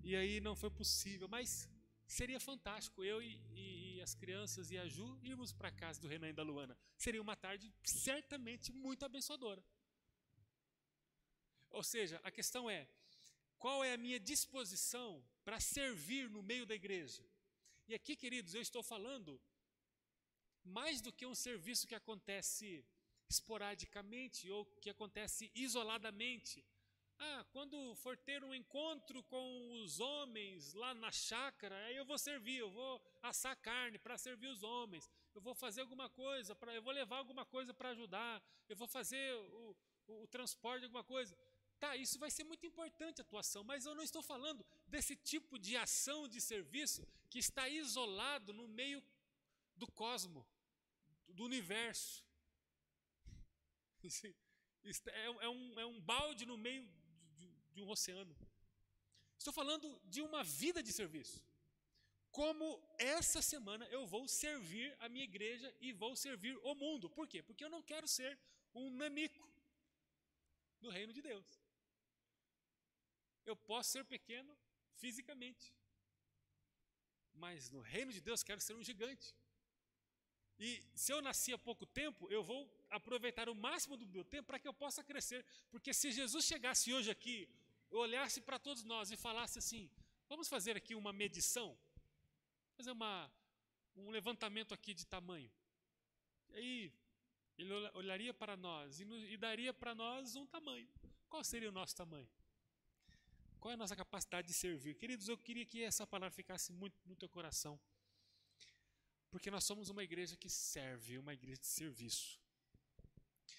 E 0.04 0.16
aí 0.16 0.40
não 0.40 0.56
foi 0.56 0.70
possível, 0.70 1.28
mas 1.28 1.70
seria 2.08 2.40
fantástico 2.40 3.04
eu 3.04 3.22
e, 3.22 3.42
e, 3.54 3.96
e 3.96 4.02
as 4.02 4.14
crianças 4.14 4.72
e 4.72 4.78
a 4.78 4.88
Ju 4.88 5.20
irmos 5.24 5.52
para 5.52 5.72
casa 5.72 6.00
do 6.00 6.08
Renan 6.08 6.30
e 6.30 6.34
da 6.34 6.44
Luana. 6.44 6.78
Seria 6.98 7.22
uma 7.22 7.36
tarde 7.36 7.74
certamente 7.84 8.72
muito 8.72 9.04
abençoadora. 9.04 9.64
Ou 11.70 11.84
seja, 11.84 12.20
a 12.24 12.32
questão 12.32 12.70
é: 12.70 12.88
qual 13.58 13.84
é 13.84 13.94
a 13.94 13.98
minha 13.98 14.20
disposição 14.20 15.24
para 15.44 15.60
servir 15.60 16.30
no 16.30 16.44
meio 16.44 16.66
da 16.66 16.76
igreja? 16.76 17.24
E 17.88 17.94
aqui, 17.94 18.16
queridos, 18.16 18.54
eu 18.54 18.62
estou 18.62 18.82
falando 18.82 19.40
mais 20.64 21.02
do 21.02 21.12
que 21.12 21.26
um 21.26 21.36
serviço 21.36 21.88
que 21.88 21.94
acontece 21.94 22.86
esporadicamente 23.30 24.50
ou 24.50 24.66
que 24.82 24.90
acontece 24.90 25.52
isoladamente. 25.56 26.64
Ah, 27.18 27.46
quando 27.54 27.96
for 27.96 28.18
ter 28.18 28.44
um 28.44 28.54
encontro 28.54 29.24
com 29.24 29.82
os 29.82 30.00
homens 30.00 30.74
lá 30.74 30.94
na 30.94 31.12
chácara, 31.12 31.76
aí 31.86 31.96
eu 31.96 32.06
vou 32.06 32.18
servir, 32.18 32.58
eu 32.58 32.70
vou 32.70 33.02
assar 33.24 33.56
carne 33.58 33.98
para 33.98 34.18
servir 34.18 34.48
os 34.48 34.64
homens, 34.64 35.10
eu 35.34 35.40
vou 35.40 35.56
fazer 35.56 35.82
alguma 35.82 36.10
coisa, 36.10 36.54
pra, 36.54 36.76
eu 36.76 36.82
vou 36.82 36.92
levar 36.92 37.18
alguma 37.18 37.46
coisa 37.46 37.74
para 37.74 37.90
ajudar, 37.90 38.44
eu 38.68 38.76
vou 38.76 38.88
fazer 38.88 39.34
o, 39.34 39.76
o, 40.08 40.24
o 40.24 40.28
transporte 40.28 40.80
de 40.80 40.86
alguma 40.86 41.06
coisa. 41.06 41.38
Tá, 41.80 41.96
isso 41.96 42.20
vai 42.20 42.30
ser 42.30 42.44
muito 42.44 42.66
importante 42.66 43.22
a 43.22 43.24
atuação, 43.24 43.64
mas 43.64 43.86
eu 43.86 43.96
não 43.96 44.04
estou 44.04 44.22
falando 44.22 44.66
desse 44.88 45.16
tipo 45.16 45.58
de 45.58 45.78
ação 45.78 46.28
de 46.28 46.42
serviço 46.42 47.06
que 47.30 47.40
está 47.40 47.68
isolado 47.70 48.54
no 48.54 48.68
meio 48.68 49.02
do 49.76 49.88
cosmo, 49.88 50.46
do 51.30 51.46
universo. 51.46 52.25
É, 55.08 55.26
é, 55.46 55.50
um, 55.50 55.80
é 55.80 55.86
um 55.86 56.00
balde 56.02 56.46
no 56.46 56.58
meio 56.58 56.88
de, 57.34 57.48
de 57.74 57.82
um 57.82 57.90
oceano. 57.90 58.36
Estou 59.38 59.54
falando 59.54 60.00
de 60.06 60.22
uma 60.22 60.44
vida 60.44 60.82
de 60.82 60.92
serviço. 60.92 61.44
Como 62.32 62.66
essa 63.00 63.42
semana 63.42 63.86
eu 63.88 64.06
vou 64.06 64.28
servir 64.28 64.96
a 65.00 65.08
minha 65.08 65.24
igreja 65.24 65.74
e 65.80 65.92
vou 65.94 66.16
servir 66.16 66.58
o 66.64 66.76
mundo. 66.76 67.10
Por 67.10 67.28
quê? 67.28 67.42
Porque 67.42 67.64
eu 67.64 67.70
não 67.70 67.82
quero 67.82 68.08
ser 68.08 68.38
um 68.74 68.90
nanico 68.90 69.46
do 70.82 70.90
reino 70.90 71.14
de 71.14 71.22
Deus. 71.22 71.48
Eu 73.46 73.56
posso 73.56 73.92
ser 73.92 74.04
pequeno 74.06 74.58
fisicamente, 74.96 75.74
mas 77.34 77.70
no 77.70 77.82
reino 77.82 78.12
de 78.12 78.22
Deus 78.22 78.44
quero 78.44 78.62
ser 78.62 78.76
um 78.76 78.84
gigante. 78.84 79.34
E 80.60 80.82
se 80.94 81.12
eu 81.12 81.22
nasci 81.22 81.52
há 81.54 81.58
pouco 81.58 81.86
tempo, 81.86 82.30
eu 82.32 82.44
vou 82.44 82.70
aproveitar 82.90 83.50
o 83.50 83.56
máximo 83.56 83.98
do 83.98 84.06
meu 84.08 84.24
tempo 84.24 84.48
para 84.48 84.60
que 84.60 84.68
eu 84.68 84.74
possa 84.74 85.04
crescer. 85.04 85.46
Porque 85.70 85.94
se 85.94 86.12
Jesus 86.12 86.46
chegasse 86.46 86.94
hoje 86.94 87.12
aqui, 87.12 87.50
olhasse 87.92 88.42
para 88.42 88.58
todos 88.58 88.84
nós 88.84 89.12
e 89.12 89.18
falasse 89.18 89.60
assim: 89.60 89.90
vamos 90.30 90.48
fazer 90.48 90.78
aqui 90.78 90.96
uma 90.96 91.12
medição, 91.12 91.78
fazer 92.78 92.92
uma, 92.92 93.32
um 93.96 94.10
levantamento 94.10 94.74
aqui 94.74 94.94
de 94.94 95.06
tamanho. 95.06 95.52
E 96.52 96.56
aí, 96.56 96.94
ele 97.58 97.74
olharia 97.94 98.34
para 98.34 98.56
nós 98.56 99.00
e, 99.00 99.04
e 99.04 99.38
daria 99.38 99.74
para 99.74 99.94
nós 99.94 100.36
um 100.36 100.46
tamanho. 100.46 100.88
Qual 101.28 101.44
seria 101.44 101.70
o 101.70 101.72
nosso 101.72 101.96
tamanho? 101.96 102.28
Qual 103.60 103.72
é 103.72 103.74
a 103.74 103.78
nossa 103.78 103.96
capacidade 103.96 104.48
de 104.48 104.54
servir? 104.54 104.96
Queridos, 104.96 105.28
eu 105.28 105.38
queria 105.38 105.66
que 105.66 105.82
essa 105.84 106.06
palavra 106.06 106.36
ficasse 106.36 106.72
muito 106.72 106.96
no 107.06 107.16
teu 107.16 107.28
coração. 107.28 107.80
Porque 109.36 109.52
nós 109.52 109.66
somos 109.66 109.90
uma 109.90 110.02
igreja 110.02 110.38
que 110.38 110.50
serve, 110.50 111.18
uma 111.18 111.34
igreja 111.34 111.60
de 111.60 111.68
serviço. 111.68 112.40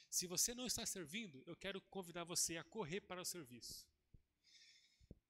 Se 0.09 0.27
você 0.27 0.55
não 0.55 0.65
está 0.65 0.87
servindo, 0.87 1.45
eu 1.47 1.55
quero 1.55 1.83
convidar 1.83 2.25
você 2.25 2.57
a 2.57 2.65
correr 2.65 3.03
para 3.03 3.21
o 3.21 3.27
serviço. 3.27 3.87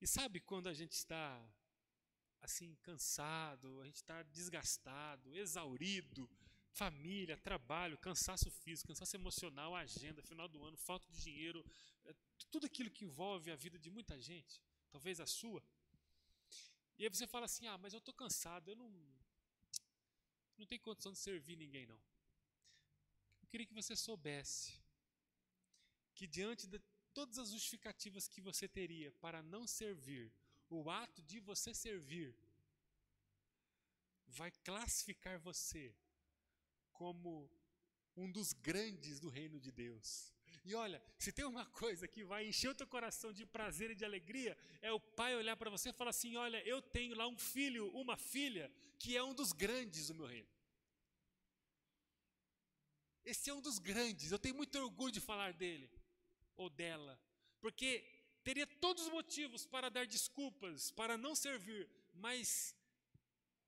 E 0.00 0.06
sabe 0.06 0.38
quando 0.38 0.68
a 0.68 0.72
gente 0.72 0.92
está 0.92 1.44
assim 2.40 2.76
cansado, 2.76 3.80
a 3.80 3.86
gente 3.86 3.96
está 3.96 4.22
desgastado, 4.22 5.36
exaurido, 5.36 6.30
família, 6.70 7.36
trabalho, 7.36 7.98
cansaço 7.98 8.48
físico, 8.48 8.86
cansaço 8.86 9.16
emocional, 9.16 9.74
agenda, 9.74 10.22
final 10.22 10.46
do 10.46 10.64
ano, 10.64 10.76
falta 10.76 11.08
de 11.10 11.22
dinheiro, 11.22 11.66
é, 12.04 12.14
tudo 12.52 12.66
aquilo 12.66 12.88
que 12.88 13.04
envolve 13.04 13.50
a 13.50 13.56
vida 13.56 13.80
de 13.80 13.90
muita 13.90 14.16
gente, 14.20 14.62
talvez 14.92 15.18
a 15.18 15.26
sua. 15.26 15.60
E 16.96 17.02
aí 17.02 17.08
você 17.08 17.26
fala 17.26 17.46
assim: 17.46 17.66
"Ah, 17.66 17.76
mas 17.76 17.92
eu 17.92 17.98
estou 17.98 18.14
cansado, 18.14 18.70
eu 18.70 18.76
não 18.76 19.15
não 20.58 20.66
tenho 20.66 20.80
condição 20.80 21.12
de 21.12 21.18
servir 21.18 21.56
ninguém 21.56 21.86
não". 21.86 22.00
Eu 23.42 23.48
queria 23.48 23.66
que 23.66 23.74
você 23.74 23.94
soubesse 23.94 24.78
que 26.14 26.26
diante 26.26 26.66
de 26.66 26.78
todas 27.12 27.38
as 27.38 27.50
justificativas 27.50 28.28
que 28.28 28.40
você 28.40 28.66
teria 28.66 29.10
para 29.12 29.42
não 29.42 29.66
servir, 29.66 30.32
o 30.68 30.90
ato 30.90 31.22
de 31.22 31.38
você 31.40 31.72
servir 31.72 32.36
vai 34.26 34.50
classificar 34.64 35.38
você 35.38 35.94
como 36.92 37.50
um 38.16 38.30
dos 38.30 38.52
grandes 38.52 39.20
do 39.20 39.28
reino 39.28 39.60
de 39.60 39.70
Deus. 39.70 40.35
E 40.64 40.74
olha, 40.74 41.00
se 41.16 41.30
tem 41.30 41.44
uma 41.44 41.64
coisa 41.66 42.08
que 42.08 42.24
vai 42.24 42.48
encher 42.48 42.70
o 42.70 42.74
teu 42.74 42.86
coração 42.86 43.32
de 43.32 43.46
prazer 43.46 43.90
e 43.92 43.94
de 43.94 44.04
alegria, 44.04 44.56
é 44.82 44.92
o 44.92 44.98
pai 44.98 45.36
olhar 45.36 45.56
para 45.56 45.70
você 45.70 45.90
e 45.90 45.92
falar 45.92 46.10
assim: 46.10 46.36
Olha, 46.36 46.60
eu 46.66 46.82
tenho 46.82 47.14
lá 47.14 47.26
um 47.28 47.38
filho, 47.38 47.88
uma 47.92 48.16
filha, 48.16 48.70
que 48.98 49.16
é 49.16 49.22
um 49.22 49.32
dos 49.32 49.52
grandes 49.52 50.08
do 50.08 50.14
meu 50.16 50.26
reino. 50.26 50.48
Esse 53.24 53.50
é 53.50 53.54
um 53.54 53.60
dos 53.60 53.78
grandes, 53.78 54.30
eu 54.30 54.38
tenho 54.38 54.54
muito 54.54 54.76
orgulho 54.78 55.12
de 55.12 55.20
falar 55.20 55.52
dele 55.52 55.90
ou 56.56 56.70
dela, 56.70 57.20
porque 57.60 58.04
teria 58.42 58.66
todos 58.66 59.04
os 59.04 59.10
motivos 59.10 59.66
para 59.66 59.88
dar 59.88 60.06
desculpas, 60.06 60.92
para 60.92 61.16
não 61.18 61.34
servir, 61.34 61.88
mas 62.14 62.74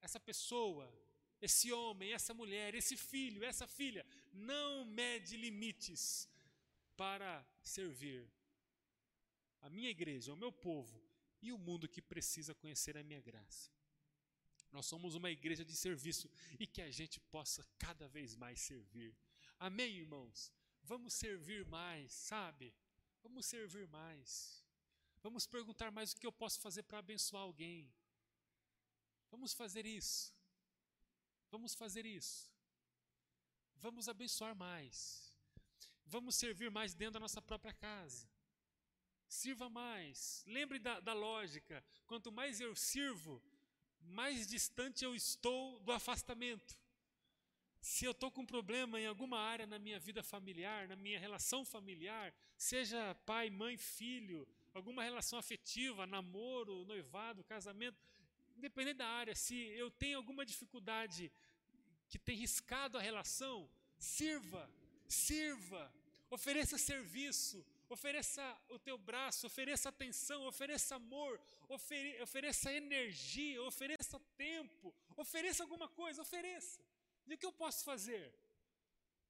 essa 0.00 0.20
pessoa, 0.20 0.92
esse 1.40 1.72
homem, 1.72 2.12
essa 2.12 2.32
mulher, 2.32 2.74
esse 2.74 2.96
filho, 2.96 3.44
essa 3.44 3.66
filha, 3.66 4.06
não 4.32 4.84
mede 4.84 5.36
limites 5.36 6.28
para 6.98 7.46
servir 7.62 8.28
a 9.60 9.70
minha 9.70 9.88
igreja, 9.88 10.34
o 10.34 10.36
meu 10.36 10.52
povo 10.52 11.00
e 11.40 11.52
o 11.52 11.58
mundo 11.66 11.88
que 11.88 12.02
precisa 12.02 12.54
conhecer 12.54 12.96
a 12.96 13.02
minha 13.02 13.20
graça. 13.20 13.70
Nós 14.70 14.84
somos 14.84 15.14
uma 15.14 15.30
igreja 15.30 15.64
de 15.64 15.74
serviço 15.74 16.28
e 16.58 16.66
que 16.66 16.82
a 16.82 16.90
gente 16.90 17.18
possa 17.34 17.66
cada 17.78 18.06
vez 18.06 18.34
mais 18.34 18.60
servir 18.60 19.16
Amém, 19.58 19.96
irmãos? 19.96 20.52
Vamos 20.84 21.14
servir 21.14 21.66
mais, 21.66 22.12
sabe? 22.12 22.72
Vamos 23.22 23.44
servir 23.46 23.88
mais. 23.88 24.64
Vamos 25.20 25.46
perguntar 25.46 25.90
mais 25.90 26.12
o 26.12 26.16
que 26.16 26.26
eu 26.26 26.32
posso 26.32 26.60
fazer 26.60 26.84
para 26.84 26.98
abençoar 26.98 27.42
alguém. 27.42 27.92
Vamos 29.30 29.52
fazer 29.52 29.84
isso. 29.84 30.32
Vamos 31.50 31.74
fazer 31.74 32.06
isso. 32.06 32.52
Vamos 33.76 34.08
abençoar 34.08 34.54
mais. 34.54 35.27
Vamos 36.08 36.36
servir 36.36 36.70
mais 36.70 36.94
dentro 36.94 37.14
da 37.14 37.20
nossa 37.20 37.40
própria 37.40 37.72
casa. 37.72 38.28
Sirva 39.28 39.68
mais. 39.68 40.42
Lembre 40.46 40.78
da, 40.78 41.00
da 41.00 41.12
lógica: 41.12 41.84
quanto 42.06 42.32
mais 42.32 42.60
eu 42.60 42.74
sirvo, 42.74 43.42
mais 44.00 44.46
distante 44.46 45.04
eu 45.04 45.14
estou 45.14 45.78
do 45.80 45.92
afastamento. 45.92 46.76
Se 47.80 48.04
eu 48.04 48.10
estou 48.10 48.30
com 48.30 48.40
um 48.40 48.46
problema 48.46 49.00
em 49.00 49.06
alguma 49.06 49.38
área 49.38 49.66
na 49.66 49.78
minha 49.78 50.00
vida 50.00 50.22
familiar, 50.22 50.88
na 50.88 50.96
minha 50.96 51.18
relação 51.18 51.64
familiar, 51.64 52.34
seja 52.56 53.14
pai, 53.26 53.50
mãe, 53.50 53.76
filho, 53.76 54.48
alguma 54.74 55.02
relação 55.02 55.38
afetiva, 55.38 56.06
namoro, 56.06 56.84
noivado, 56.84 57.44
casamento, 57.44 57.96
independente 58.56 58.96
da 58.96 59.06
área, 59.06 59.34
se 59.34 59.54
eu 59.54 59.90
tenho 59.90 60.16
alguma 60.16 60.44
dificuldade 60.44 61.30
que 62.08 62.18
tem 62.18 62.36
riscado 62.36 62.98
a 62.98 63.00
relação, 63.00 63.70
sirva, 63.98 64.68
sirva, 65.06 65.92
ofereça 66.30 66.76
serviço, 66.78 67.64
ofereça 67.88 68.42
o 68.68 68.78
teu 68.78 68.96
braço, 68.98 69.46
ofereça 69.46 69.88
atenção, 69.88 70.46
ofereça 70.46 70.96
amor, 70.96 71.40
ofere, 71.68 72.20
ofereça 72.22 72.72
energia, 72.72 73.62
ofereça 73.62 74.18
tempo, 74.36 74.94
ofereça 75.16 75.62
alguma 75.62 75.88
coisa, 75.88 76.22
ofereça. 76.22 76.82
E 77.26 77.34
o 77.34 77.38
que 77.38 77.46
eu 77.46 77.52
posso 77.52 77.84
fazer? 77.84 78.26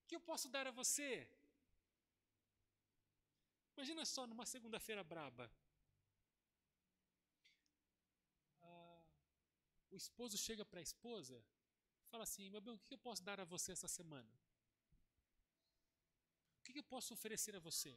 O 0.03 0.07
que 0.09 0.17
eu 0.17 0.21
posso 0.21 0.49
dar 0.49 0.67
a 0.67 0.71
você? 0.71 1.29
Imagina 3.77 4.05
só 4.05 4.27
numa 4.27 4.47
segunda-feira 4.47 5.05
braba. 5.05 5.51
Ah, 8.63 9.03
o 9.91 9.97
esposo 9.97 10.37
chega 10.37 10.65
para 10.65 10.81
a 10.81 10.83
esposa 10.83 11.45
fala 12.09 12.25
assim: 12.25 12.51
Meu 12.51 12.61
bem, 12.61 12.75
o 12.75 12.79
que 12.79 12.95
eu 12.95 12.99
posso 12.99 13.23
dar 13.23 13.39
a 13.41 13.45
você 13.45 13.73
essa 13.73 13.89
semana? 13.89 14.29
Que 16.73 16.79
eu 16.79 16.85
posso 16.85 17.15
oferecer 17.15 17.57
a 17.57 17.59
você? 17.59 17.93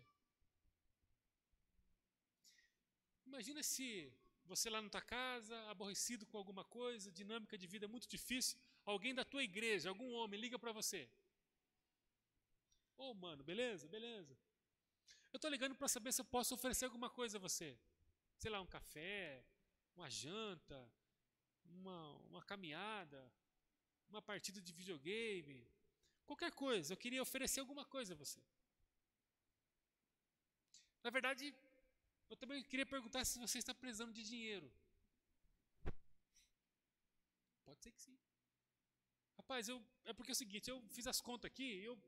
Imagina 3.26 3.62
se 3.62 4.12
você 4.46 4.70
lá 4.70 4.82
na 4.82 4.90
tua 4.90 5.02
casa, 5.02 5.56
aborrecido 5.70 6.26
com 6.26 6.38
alguma 6.38 6.64
coisa, 6.64 7.12
dinâmica 7.12 7.58
de 7.58 7.68
vida 7.68 7.88
muito 7.88 8.08
difícil, 8.08 8.58
alguém 8.86 9.14
da 9.14 9.26
tua 9.26 9.44
igreja, 9.44 9.90
algum 9.90 10.14
homem, 10.14 10.40
liga 10.40 10.58
para 10.58 10.72
você. 10.72 11.10
Ô, 12.98 13.10
oh, 13.10 13.14
mano, 13.14 13.44
beleza? 13.44 13.88
Beleza. 13.88 14.38
Eu 15.34 15.38
estou 15.38 15.52
ligando 15.52 15.76
para 15.76 15.88
saber 15.88 16.12
se 16.14 16.22
eu 16.22 16.26
posso 16.26 16.54
oferecer 16.54 16.86
alguma 16.86 17.10
coisa 17.10 17.38
a 17.38 17.42
você. 17.42 17.78
Sei 18.38 18.50
lá, 18.50 18.60
um 18.62 18.68
café, 18.68 19.46
uma 19.96 20.10
janta, 20.10 20.80
uma, 21.66 22.12
uma 22.30 22.44
caminhada, 22.44 23.32
uma 24.10 24.22
partida 24.22 24.60
de 24.62 24.74
videogame, 24.74 25.68
qualquer 26.26 26.52
coisa. 26.52 26.94
Eu 26.94 26.98
queria 26.98 27.22
oferecer 27.22 27.60
alguma 27.60 27.86
coisa 27.86 28.14
a 28.14 28.18
você. 28.18 28.42
Na 31.04 31.10
verdade, 31.10 31.54
Eu 32.32 32.38
também 32.42 32.64
queria 32.64 32.86
perguntar 32.86 33.26
se 33.26 33.38
você 33.38 33.58
está 33.60 33.74
precisando 33.74 34.14
de 34.18 34.24
dinheiro. 34.24 34.68
Pode 37.66 37.82
ser 37.84 37.92
que 37.92 38.02
sim. 38.02 38.18
Rapaz, 39.40 39.68
eu, 39.68 39.78
é 40.06 40.14
porque 40.14 40.32
é 40.32 40.36
o 40.38 40.42
seguinte, 40.44 40.70
eu 40.70 40.78
fiz 40.96 41.08
as 41.08 41.20
contas 41.20 41.52
aqui, 41.52 41.70
eu, 41.90 42.02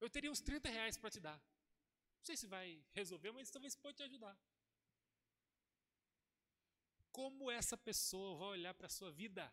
eu 0.00 0.08
teria 0.08 0.30
uns 0.30 0.40
30 0.40 0.70
reais 0.70 0.96
para 0.96 1.10
te 1.10 1.20
dar. 1.20 1.38
Não 2.18 2.24
sei 2.28 2.38
se 2.38 2.46
vai 2.46 2.82
resolver, 2.94 3.32
mas 3.32 3.50
talvez 3.50 3.76
pode 3.76 3.98
te 3.98 4.02
ajudar. 4.02 4.34
Como 7.12 7.50
essa 7.50 7.76
pessoa 7.76 8.38
vai 8.38 8.48
olhar 8.56 8.72
para 8.72 8.86
a 8.86 8.96
sua 8.98 9.10
vida? 9.12 9.52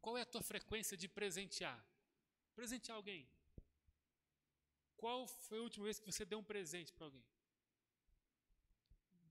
Qual 0.00 0.16
é 0.16 0.22
a 0.22 0.32
tua 0.34 0.42
frequência 0.42 0.96
de 0.96 1.08
presentear? 1.08 1.78
Presentear 2.54 2.96
alguém. 2.96 3.28
Qual 5.02 5.26
foi 5.26 5.58
a 5.58 5.62
última 5.62 5.84
vez 5.86 5.98
que 5.98 6.06
você 6.12 6.24
deu 6.24 6.38
um 6.38 6.44
presente 6.44 6.92
para 6.92 7.06
alguém? 7.06 7.24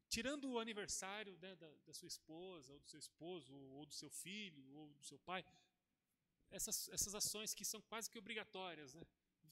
Tirando 0.10 0.46
o 0.52 0.60
aniversário 0.60 1.34
né, 1.44 1.56
da, 1.56 1.70
da, 1.88 1.94
sua 1.94 2.10
esposa, 2.10 2.74
ou 2.74 2.80
do 2.82 2.90
seu 2.90 3.00
esposo, 3.00 3.56
ou 3.76 3.86
do 3.86 3.94
seu 3.94 4.10
filho, 4.10 4.64
ou 4.76 4.90
do 5.00 5.04
seu 5.06 5.18
pai, 5.20 5.46
essas, 6.50 6.90
essas 6.90 7.16
ações 7.16 7.54
que 7.54 7.64
são 7.64 7.80
quase 7.84 8.10
que 8.10 8.20
obrigatórias, 8.20 8.94
né? 8.94 9.04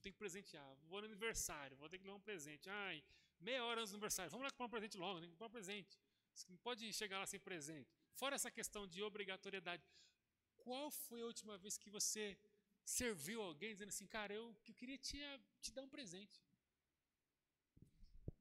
Tem 0.01 0.11
que 0.11 0.17
presentear. 0.17 0.69
Vou 0.89 0.99
no 0.99 1.07
aniversário, 1.07 1.77
vou 1.77 1.87
ter 1.87 1.97
que 1.97 2.05
dar 2.05 2.15
um 2.15 2.19
presente. 2.19 2.69
Ai, 2.69 3.01
meia 3.39 3.63
hora 3.63 3.79
antes 3.79 3.91
do 3.91 3.95
aniversário, 3.95 4.29
vamos 4.29 4.43
lá 4.43 4.51
comprar 4.51 4.67
um 4.67 4.75
presente 4.77 4.97
logo, 4.97 5.21
que 5.21 5.27
comprar 5.29 5.47
um 5.47 5.57
presente. 5.57 5.97
Você 6.33 6.45
não 6.49 6.57
pode 6.57 6.91
chegar 6.91 7.17
lá 7.19 7.27
sem 7.33 7.39
presente. 7.39 7.89
Fora 8.11 8.35
essa 8.35 8.51
questão 8.51 8.85
de 8.85 9.01
obrigatoriedade, 9.01 9.87
qual 10.57 10.91
foi 10.91 11.21
a 11.21 11.25
última 11.25 11.57
vez 11.57 11.77
que 11.77 11.89
você 11.89 12.37
serviu 12.89 13.41
alguém 13.41 13.73
dizendo 13.73 13.89
assim, 13.89 14.07
cara, 14.07 14.33
eu, 14.33 14.55
eu 14.67 14.73
queria 14.73 14.97
te, 14.97 15.19
te 15.61 15.71
dar 15.71 15.83
um 15.83 15.89
presente? 15.89 16.41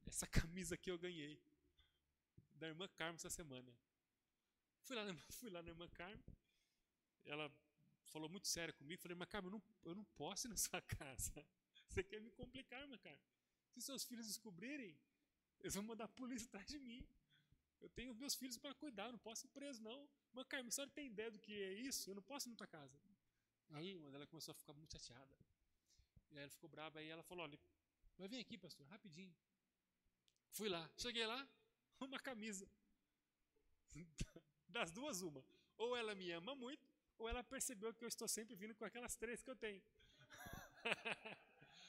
Essa 0.06 0.26
camisa 0.38 0.74
aqui 0.74 0.90
eu 0.90 0.98
ganhei 0.98 1.40
da 2.54 2.66
irmã 2.66 2.88
Carmen 2.88 3.16
essa 3.16 3.30
semana. 3.30 3.70
Fui 4.82 4.96
lá, 4.96 5.02
fui 5.38 5.50
lá 5.50 5.62
na 5.62 5.68
irmã 5.68 5.86
Carmen, 5.90 6.24
ela 7.26 7.52
falou 8.06 8.28
muito 8.28 8.48
sério 8.48 8.72
comigo, 8.74 9.02
falei, 9.02 9.16
mas 9.16 9.28
Carmen, 9.28 9.52
eu 9.52 9.58
não, 9.58 9.62
eu 9.84 9.94
não 9.94 10.04
posso 10.22 10.46
ir 10.46 10.50
na 10.50 10.56
sua 10.66 10.80
casa. 10.80 11.46
Você 11.88 12.02
quer 12.02 12.20
me 12.20 12.30
complicar, 12.30 12.80
irmã 12.80 12.96
Carmen? 12.98 13.20
Se 13.74 13.82
seus 13.82 14.04
filhos 14.04 14.26
descobrirem, 14.26 14.98
eles 15.60 15.74
vão 15.74 15.82
mandar 15.82 16.04
a 16.04 16.08
polícia 16.08 16.46
atrás 16.46 16.66
de 16.66 16.78
mim. 16.78 17.06
Eu 17.80 17.90
tenho 17.90 18.14
meus 18.14 18.34
filhos 18.34 18.56
para 18.56 18.74
cuidar, 18.74 19.12
não 19.12 19.18
posso 19.18 19.46
ir 19.46 19.50
preso, 19.50 19.82
não. 19.82 20.08
Mas, 20.32 20.46
Carmen, 20.46 20.68
a 20.68 20.70
senhora 20.70 20.90
tem 20.90 21.06
ideia 21.06 21.30
do 21.30 21.38
que 21.38 21.52
é 21.52 21.74
isso? 21.74 22.10
Eu 22.10 22.14
não 22.14 22.22
posso 22.22 22.48
ir 22.48 22.50
na 22.50 22.56
tua 22.56 22.66
casa. 22.66 22.98
Aí, 23.70 23.92
ela 24.14 24.26
começou 24.26 24.52
a 24.52 24.54
ficar 24.54 24.72
muito 24.72 24.92
chateada. 24.92 25.34
E 26.30 26.36
aí 26.36 26.42
ela 26.42 26.50
ficou 26.50 26.68
brava. 26.68 26.98
Aí 26.98 27.08
ela 27.08 27.22
falou: 27.22 27.44
Olha, 27.44 27.58
mas 28.16 28.30
vem 28.30 28.40
aqui, 28.40 28.56
pastor, 28.58 28.86
rapidinho. 28.86 29.34
Fui 30.50 30.68
lá. 30.68 30.90
Cheguei 30.96 31.26
lá, 31.26 31.48
uma 32.00 32.18
camisa. 32.18 32.68
Das 34.70 34.90
duas, 34.92 35.22
uma. 35.22 35.42
Ou 35.78 35.96
ela 35.96 36.14
me 36.14 36.30
ama 36.30 36.54
muito, 36.54 36.86
ou 37.16 37.26
ela 37.26 37.42
percebeu 37.42 37.94
que 37.94 38.04
eu 38.04 38.08
estou 38.08 38.28
sempre 38.28 38.54
vindo 38.54 38.74
com 38.74 38.84
aquelas 38.84 39.16
três 39.16 39.42
que 39.42 39.48
eu 39.48 39.56
tenho. 39.56 39.82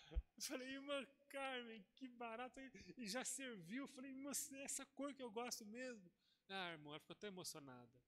Eu 0.09 0.41
falei, 0.47 0.69
irmã 0.69 1.05
Carmen, 1.27 1.85
que 1.95 2.07
barato. 2.07 2.57
E 2.97 3.05
já 3.05 3.25
serviu. 3.25 3.83
Eu 3.83 3.87
falei, 3.89 4.11
irmã, 4.11 4.31
é 4.53 4.63
essa 4.63 4.85
cor 4.85 5.13
que 5.13 5.21
eu 5.21 5.29
gosto 5.29 5.65
mesmo. 5.65 6.09
Ah, 6.47 6.71
irmão, 6.71 6.93
ela 6.93 6.99
ficou 7.01 7.15
tão 7.17 7.27
emocionada. 7.27 7.98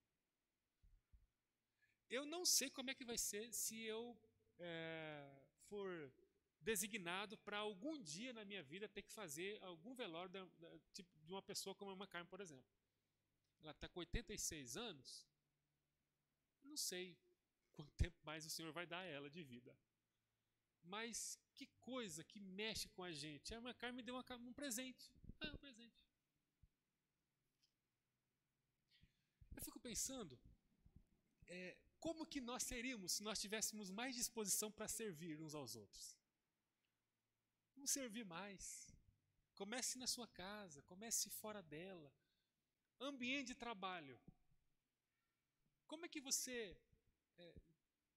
Eu 2.12 2.26
não 2.26 2.46
sei 2.46 2.70
como 2.70 2.90
é 2.90 2.94
que 2.94 3.06
vai 3.06 3.18
ser 3.18 3.54
se 3.54 3.82
eu 3.84 4.20
é, 4.60 5.42
for 5.70 6.14
designado 6.60 7.38
para 7.38 7.60
algum 7.60 7.98
dia 8.04 8.34
na 8.34 8.44
minha 8.44 8.62
vida 8.62 8.90
ter 8.90 9.02
que 9.02 9.14
fazer 9.14 9.58
algum 9.64 9.96
velório 9.96 10.52
tipo, 10.92 11.18
de 11.22 11.32
uma 11.32 11.42
pessoa 11.42 11.74
como 11.74 11.90
a 11.90 11.94
irmã 11.94 12.06
Carmen, 12.06 12.30
por 12.30 12.42
exemplo. 12.42 12.70
Ela 13.62 13.72
está 13.72 13.88
com 13.88 14.02
86 14.02 14.76
anos. 14.76 15.26
Não 16.62 16.76
sei 16.76 17.18
quanto 17.72 17.94
tempo 17.94 18.18
mais 18.26 18.46
o 18.46 18.50
Senhor 18.50 18.74
vai 18.74 18.86
dar 18.86 19.00
a 19.00 19.06
ela 19.06 19.30
de 19.30 19.42
vida. 19.42 19.74
Mas 20.84 21.40
que 21.54 21.68
coisa 21.80 22.26
que 22.26 22.42
mexe 22.42 22.90
com 22.90 23.04
a 23.04 23.12
gente. 23.14 23.54
A 23.54 23.58
irmã 23.58 23.74
Carmen 23.74 23.98
me 23.98 24.04
deu 24.04 24.16
uma, 24.16 24.26
um 24.36 24.54
presente. 24.54 25.10
Ah, 25.40 25.52
um 25.54 25.58
presente. 25.58 26.06
Eu 29.56 29.62
fico 29.62 29.80
pensando, 29.80 30.38
é, 31.48 31.78
como 32.06 32.26
que 32.32 32.42
nós 32.50 32.64
seríamos 32.72 33.14
se 33.14 33.24
nós 33.28 33.40
tivéssemos 33.44 33.90
mais 34.00 34.16
disposição 34.22 34.70
para 34.72 34.88
servir 35.00 35.40
uns 35.40 35.54
aos 35.60 35.76
outros? 35.76 36.06
Vamos 37.76 37.92
servir 37.92 38.26
mais. 38.26 38.64
Comece 39.62 39.98
na 40.04 40.08
sua 40.08 40.28
casa, 40.28 40.82
comece 40.92 41.30
fora 41.30 41.62
dela. 41.74 42.12
Ambiente 43.00 43.48
de 43.52 43.56
trabalho. 43.56 44.20
Como 45.88 46.06
é 46.06 46.10
que 46.14 46.22
você 46.30 46.56
é, 47.38 47.54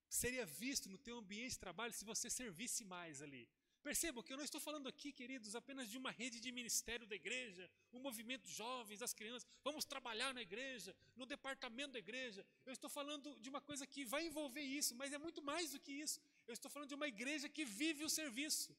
seria 0.08 0.46
visto 0.46 0.88
no 0.88 0.98
teu 1.06 1.18
ambiente 1.18 1.52
de 1.52 1.58
trabalho 1.66 1.92
se 1.92 2.04
você 2.12 2.30
servisse 2.30 2.84
mais 2.84 3.20
ali. 3.20 3.44
Percebam 3.84 4.22
que 4.22 4.32
eu 4.32 4.38
não 4.38 4.44
estou 4.44 4.60
falando 4.66 4.88
aqui, 4.88 5.12
queridos, 5.12 5.54
apenas 5.54 5.90
de 5.90 5.98
uma 5.98 6.10
rede 6.10 6.40
de 6.40 6.50
ministério 6.50 7.06
da 7.06 7.14
igreja, 7.14 7.70
um 7.92 8.00
movimento 8.00 8.48
jovens, 8.48 9.00
das 9.00 9.12
crianças, 9.12 9.46
vamos 9.62 9.84
trabalhar 9.84 10.32
na 10.32 10.40
igreja, 10.40 10.96
no 11.14 11.26
departamento 11.26 11.92
da 11.92 11.98
igreja. 11.98 12.46
Eu 12.64 12.72
estou 12.72 12.88
falando 12.88 13.38
de 13.42 13.50
uma 13.50 13.60
coisa 13.60 13.86
que 13.86 14.02
vai 14.06 14.26
envolver 14.26 14.62
isso, 14.62 14.94
mas 14.94 15.12
é 15.12 15.18
muito 15.18 15.42
mais 15.42 15.72
do 15.72 15.78
que 15.78 15.92
isso. 15.92 16.18
Eu 16.46 16.54
estou 16.54 16.70
falando 16.70 16.88
de 16.88 16.94
uma 16.94 17.06
igreja 17.06 17.46
que 17.46 17.66
vive 17.66 18.04
o 18.04 18.08
serviço. 18.08 18.74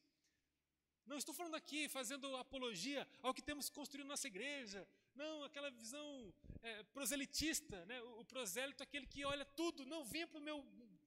Não 1.06 1.16
estou 1.16 1.32
falando 1.32 1.54
aqui 1.54 1.88
fazendo 1.88 2.36
apologia 2.36 3.06
ao 3.22 3.32
que 3.32 3.40
temos 3.40 3.70
construído 3.70 4.08
nossa 4.08 4.26
igreja, 4.26 4.84
não, 5.14 5.44
aquela 5.44 5.70
visão 5.70 6.34
é, 6.62 6.82
proselitista, 6.82 7.86
né? 7.86 8.02
o, 8.02 8.20
o 8.20 8.24
prosélito 8.24 8.82
é 8.82 8.84
aquele 8.84 9.06
que 9.06 9.24
olha 9.24 9.44
tudo, 9.44 9.86
não 9.86 10.04
vem 10.04 10.26
para 10.26 10.38
o 10.38 10.42
meu, 10.42 10.64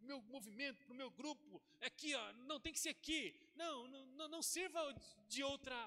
meu 0.09 0.21
movimento, 0.35 0.83
para 0.85 0.93
o 0.93 1.01
meu 1.03 1.11
grupo, 1.11 1.61
é 1.79 1.85
aqui, 1.85 2.15
ó, 2.15 2.33
não, 2.49 2.59
tem 2.59 2.73
que 2.73 2.79
ser 2.85 2.89
aqui. 2.89 3.21
Não, 3.55 3.87
não, 3.87 4.27
não 4.35 4.41
sirva 4.41 4.81
de 5.27 5.43
outra 5.43 5.77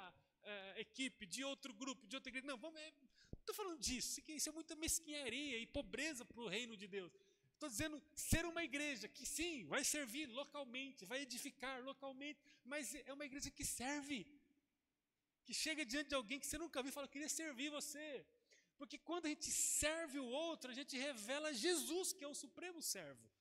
é, 0.45 0.81
equipe, 0.81 1.27
de 1.27 1.43
outro 1.53 1.73
grupo, 1.83 2.07
de 2.07 2.15
outra 2.17 2.31
igreja. 2.31 2.47
Não, 2.47 2.57
vamos, 2.57 2.81
é, 2.81 2.93
estou 3.41 3.55
falando 3.55 3.79
disso, 3.79 4.21
isso 4.29 4.49
é 4.49 4.53
muita 4.53 4.77
mesquinharia 4.77 5.59
e 5.59 5.67
pobreza 5.67 6.25
para 6.25 6.41
o 6.41 6.49
reino 6.57 6.77
de 6.77 6.87
Deus. 6.87 7.13
Estou 7.55 7.69
dizendo 7.69 8.01
ser 8.15 8.45
uma 8.53 8.63
igreja 8.71 9.09
que 9.09 9.25
sim, 9.37 9.65
vai 9.65 9.83
servir 9.85 10.27
localmente, 10.41 11.05
vai 11.05 11.21
edificar 11.23 11.83
localmente, 11.83 12.41
mas 12.65 12.95
é 12.95 13.13
uma 13.13 13.27
igreja 13.31 13.51
que 13.51 13.65
serve 13.65 14.27
que 15.45 15.55
chega 15.65 15.85
diante 15.85 16.09
de 16.11 16.15
alguém 16.15 16.39
que 16.39 16.47
você 16.47 16.59
nunca 16.59 16.81
viu 16.83 16.91
e 16.91 16.93
fala: 16.93 17.09
queria 17.09 17.29
servir 17.29 17.71
você. 17.71 18.25
Porque 18.79 18.99
quando 18.99 19.27
a 19.27 19.29
gente 19.29 19.51
serve 19.51 20.19
o 20.19 20.27
outro, 20.27 20.71
a 20.71 20.75
gente 20.75 20.97
revela 20.97 21.53
Jesus, 21.53 22.13
que 22.13 22.25
é 22.25 22.29
o 22.29 22.35
supremo 22.35 22.81
servo. 22.83 23.33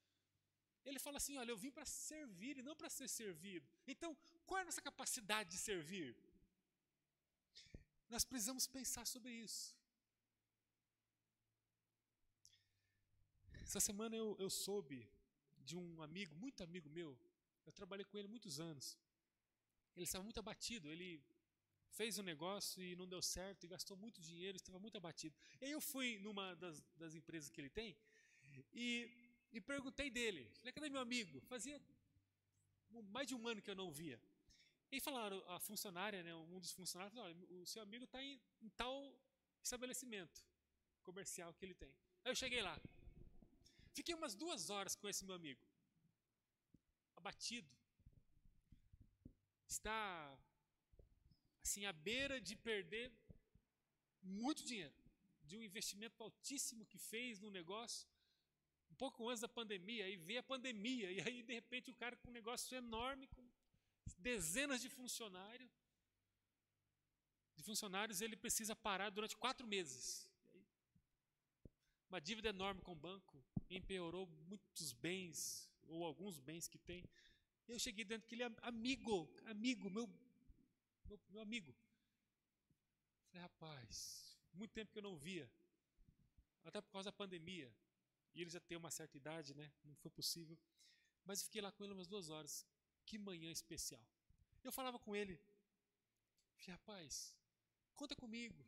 Ele 0.85 0.99
fala 0.99 1.17
assim: 1.17 1.37
Olha, 1.37 1.51
eu 1.51 1.57
vim 1.57 1.71
para 1.71 1.85
servir 1.85 2.57
e 2.57 2.63
não 2.63 2.75
para 2.75 2.89
ser 2.89 3.07
servido. 3.07 3.67
Então, 3.87 4.17
qual 4.45 4.59
é 4.59 4.61
a 4.61 4.65
nossa 4.65 4.81
capacidade 4.81 5.49
de 5.51 5.57
servir? 5.57 6.15
Nós 8.09 8.25
precisamos 8.25 8.67
pensar 8.67 9.05
sobre 9.05 9.31
isso. 9.31 9.75
Essa 13.63 13.79
semana 13.79 14.15
eu, 14.15 14.35
eu 14.37 14.49
soube 14.49 15.07
de 15.63 15.77
um 15.77 16.01
amigo, 16.01 16.35
muito 16.35 16.61
amigo 16.61 16.89
meu, 16.89 17.17
eu 17.65 17.71
trabalhei 17.71 18.03
com 18.03 18.17
ele 18.17 18.27
muitos 18.27 18.59
anos. 18.59 18.97
Ele 19.95 20.03
estava 20.03 20.23
muito 20.23 20.39
abatido, 20.39 20.89
ele 20.89 21.23
fez 21.91 22.17
um 22.17 22.23
negócio 22.23 22.81
e 22.83 22.95
não 22.95 23.07
deu 23.07 23.21
certo 23.21 23.63
e 23.63 23.67
gastou 23.67 23.95
muito 23.95 24.19
dinheiro, 24.21 24.57
estava 24.57 24.79
muito 24.79 24.97
abatido. 24.97 25.35
E 25.61 25.65
aí 25.65 25.71
eu 25.71 25.81
fui 25.81 26.19
numa 26.19 26.53
das, 26.55 26.83
das 26.97 27.15
empresas 27.15 27.49
que 27.49 27.61
ele 27.61 27.69
tem 27.69 27.95
e, 28.73 29.09
e 29.51 29.59
perguntei 29.59 30.09
dele, 30.09 30.49
falei, 30.59 30.73
cadê 30.73 30.89
meu 30.89 31.01
amigo? 31.01 31.39
Fazia 31.41 31.81
mais 33.15 33.27
de 33.27 33.35
um 33.35 33.47
ano 33.47 33.61
que 33.61 33.69
eu 33.69 33.75
não 33.75 33.91
via. 33.91 34.19
E 34.91 34.99
falaram, 34.99 35.41
a 35.49 35.59
funcionária, 35.59 36.21
né, 36.21 36.35
um 36.35 36.59
dos 36.59 36.71
funcionários, 36.71 37.13
falou, 37.13 37.61
o 37.61 37.65
seu 37.65 37.81
amigo 37.81 38.05
está 38.05 38.21
em, 38.21 38.39
em 38.61 38.69
tal 38.69 38.95
estabelecimento 39.63 40.43
comercial 41.01 41.53
que 41.53 41.65
ele 41.65 41.73
tem. 41.73 41.93
Aí 42.23 42.31
eu 42.31 42.35
cheguei 42.35 42.61
lá. 42.61 42.77
Fiquei 43.93 44.13
umas 44.15 44.35
duas 44.35 44.69
horas 44.69 44.95
com 44.95 45.07
esse 45.07 45.23
meu 45.25 45.35
amigo. 45.35 45.63
Abatido. 47.15 47.69
Está 49.67 50.37
assim, 51.63 51.85
à 51.85 51.93
beira 51.93 52.39
de 52.41 52.55
perder 52.55 53.11
muito 54.21 54.63
dinheiro, 54.63 54.93
de 55.43 55.55
um 55.57 55.63
investimento 55.63 56.21
altíssimo 56.21 56.85
que 56.85 56.97
fez 56.97 57.39
no 57.39 57.49
negócio, 57.49 58.07
pouco 59.01 59.27
antes 59.29 59.41
da 59.41 59.49
pandemia, 59.49 60.05
aí 60.05 60.15
veio 60.15 60.41
a 60.41 60.43
pandemia, 60.53 61.07
e 61.11 61.19
aí 61.25 61.41
de 61.41 61.53
repente 61.59 61.89
o 61.89 61.95
cara 62.01 62.15
com 62.17 62.29
um 62.29 62.37
negócio 62.39 62.77
enorme, 62.77 63.25
com 63.35 63.43
dezenas 64.29 64.79
de 64.79 64.89
funcionários, 64.89 65.71
de 67.55 67.63
funcionários, 67.63 68.21
ele 68.21 68.37
precisa 68.45 68.75
parar 68.75 69.09
durante 69.09 69.35
quatro 69.35 69.65
meses. 69.65 70.29
Uma 72.09 72.21
dívida 72.21 72.49
enorme 72.49 72.81
com 72.81 72.91
o 72.91 73.01
banco, 73.09 73.43
empeorou 73.71 74.27
muitos 74.47 74.93
bens, 74.93 75.67
ou 75.87 76.05
alguns 76.05 76.39
bens 76.39 76.67
que 76.67 76.77
tem. 76.77 77.03
Eu 77.67 77.79
cheguei 77.79 78.05
dentro 78.05 78.27
que 78.27 78.35
ele 78.35 78.43
é 78.43 78.51
amigo, 78.61 79.15
amigo, 79.45 79.89
meu 79.89 80.07
meu, 81.05 81.19
meu 81.29 81.41
amigo. 81.41 81.75
Falei, 83.25 83.41
rapaz, 83.41 84.37
muito 84.53 84.73
tempo 84.73 84.91
que 84.91 84.99
eu 84.99 85.09
não 85.09 85.17
via, 85.17 85.49
até 86.63 86.79
por 86.81 86.91
causa 86.91 87.09
da 87.09 87.17
pandemia, 87.23 87.73
e 88.33 88.41
ele 88.41 88.49
já 88.49 88.59
tem 88.59 88.77
uma 88.77 88.91
certa 88.91 89.17
idade, 89.17 89.53
né? 89.53 89.71
Não 89.83 89.95
foi 89.95 90.11
possível. 90.11 90.57
Mas 91.25 91.43
fiquei 91.43 91.61
lá 91.61 91.71
com 91.71 91.83
ele 91.83 91.93
umas 91.93 92.07
duas 92.07 92.29
horas. 92.29 92.65
Que 93.05 93.17
manhã 93.17 93.51
especial. 93.51 94.03
Eu 94.63 94.71
falava 94.71 94.99
com 94.99 95.15
ele, 95.15 95.39
falei, 96.55 96.71
rapaz, 96.71 97.35
conta 97.95 98.15
comigo. 98.15 98.65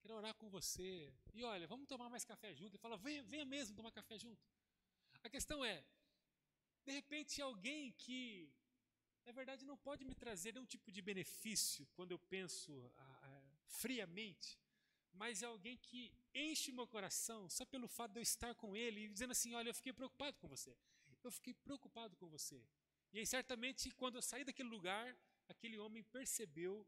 Quero 0.00 0.14
orar 0.14 0.34
com 0.34 0.48
você. 0.48 1.12
E 1.32 1.42
olha, 1.42 1.66
vamos 1.66 1.88
tomar 1.88 2.08
mais 2.08 2.24
café 2.24 2.54
junto. 2.54 2.72
Ele 2.72 2.78
fala, 2.78 2.96
venha, 2.96 3.22
venha 3.24 3.44
mesmo 3.44 3.74
tomar 3.74 3.90
café 3.90 4.18
junto. 4.18 4.42
A 5.22 5.28
questão 5.28 5.64
é, 5.64 5.84
de 6.84 6.92
repente, 6.92 7.40
alguém 7.40 7.92
que, 7.92 8.52
na 9.24 9.32
verdade, 9.32 9.64
não 9.64 9.76
pode 9.76 10.04
me 10.04 10.14
trazer 10.14 10.52
nenhum 10.52 10.66
tipo 10.66 10.92
de 10.92 11.00
benefício 11.00 11.86
quando 11.94 12.12
eu 12.12 12.18
penso 12.18 12.92
ah, 12.96 13.20
ah, 13.22 13.42
friamente, 13.64 14.58
mas 15.14 15.42
é 15.42 15.46
alguém 15.46 15.76
que 15.76 16.12
enche 16.34 16.72
meu 16.72 16.86
coração 16.86 17.48
só 17.48 17.64
pelo 17.64 17.88
fato 17.88 18.12
de 18.12 18.18
eu 18.18 18.22
estar 18.22 18.54
com 18.54 18.76
ele 18.76 19.04
e 19.04 19.08
dizendo 19.08 19.32
assim: 19.32 19.54
olha, 19.54 19.68
eu 19.68 19.74
fiquei 19.74 19.92
preocupado 19.92 20.36
com 20.38 20.48
você. 20.48 20.76
Eu 21.22 21.30
fiquei 21.30 21.54
preocupado 21.54 22.16
com 22.16 22.28
você. 22.28 22.62
E 23.12 23.18
aí, 23.18 23.26
certamente, 23.26 23.90
quando 23.92 24.16
eu 24.16 24.22
saí 24.22 24.44
daquele 24.44 24.68
lugar, 24.68 25.16
aquele 25.48 25.78
homem 25.78 26.02
percebeu 26.02 26.86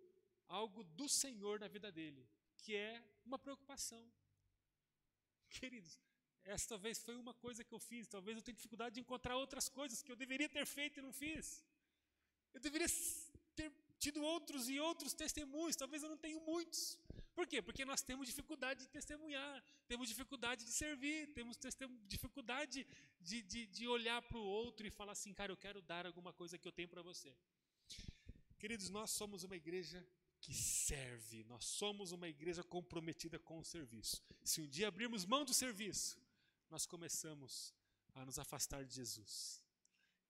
algo 0.49 0.83
do 0.85 1.09
Senhor 1.09 1.59
na 1.61 1.69
vida 1.69 1.91
dele, 1.91 2.29
que 2.57 2.75
é 2.75 3.03
uma 3.25 3.39
preocupação. 3.39 4.05
Queridos, 5.49 5.99
essa 6.45 6.69
talvez 6.69 6.99
foi 6.99 7.17
uma 7.17 7.35
coisa 7.35 7.65
que 7.65 7.73
eu 7.73 7.79
fiz. 7.79 8.07
Talvez 8.07 8.37
eu 8.37 8.43
tenha 8.43 8.55
dificuldade 8.55 8.95
de 8.97 9.01
encontrar 9.01 9.37
outras 9.37 9.69
coisas 9.69 10.03
que 10.03 10.11
eu 10.11 10.17
deveria 10.17 10.49
ter 10.49 10.67
feito 10.67 10.99
e 10.99 11.03
não 11.03 11.13
fiz. 11.13 11.65
Eu 12.53 12.61
deveria 12.61 12.89
ter 13.55 13.73
tido 13.99 14.23
outros 14.23 14.69
e 14.69 14.79
outros 14.79 15.13
testemunhos. 15.13 15.77
Talvez 15.77 16.03
eu 16.03 16.09
não 16.09 16.17
tenha 16.17 16.39
muitos. 16.41 16.99
Por 17.37 17.47
quê? 17.47 17.61
Porque 17.61 17.85
nós 17.85 18.01
temos 18.01 18.27
dificuldade 18.27 18.81
de 18.85 18.89
testemunhar, 18.89 19.63
temos 19.87 20.09
dificuldade 20.09 20.65
de 20.65 20.73
servir, 20.73 21.35
temos 21.35 21.59
dificuldade 22.07 22.87
de, 23.21 23.43
de, 23.43 23.67
de 23.67 23.87
olhar 23.87 24.23
para 24.23 24.39
o 24.39 24.47
outro 24.61 24.87
e 24.87 24.91
falar 24.91 25.13
assim, 25.13 25.35
cara, 25.35 25.53
eu 25.53 25.57
quero 25.57 25.83
dar 25.83 26.07
alguma 26.07 26.33
coisa 26.33 26.57
que 26.57 26.67
eu 26.67 26.73
tenho 26.73 26.89
para 26.89 27.03
você. 27.03 27.37
Queridos, 28.59 28.89
nós 28.89 29.11
somos 29.11 29.45
uma 29.45 29.55
igreja 29.55 30.03
que 30.41 30.55
serve, 30.55 31.45
nós 31.45 31.67
somos 31.67 32.11
uma 32.11 32.27
igreja 32.27 32.65
comprometida 32.65 33.39
com 33.39 33.59
o 33.59 33.65
serviço. 33.65 34.25
Se 34.43 34.63
um 34.63 34.67
dia 34.67 34.89
abrirmos 34.89 35.27
mão 35.27 35.45
do 35.45 35.53
serviço, 35.53 36.19
nós 36.71 36.87
começamos 36.87 37.75
a 38.15 38.25
nos 38.25 38.39
afastar 38.39 38.83
de 38.83 38.95
Jesus. 38.95 39.63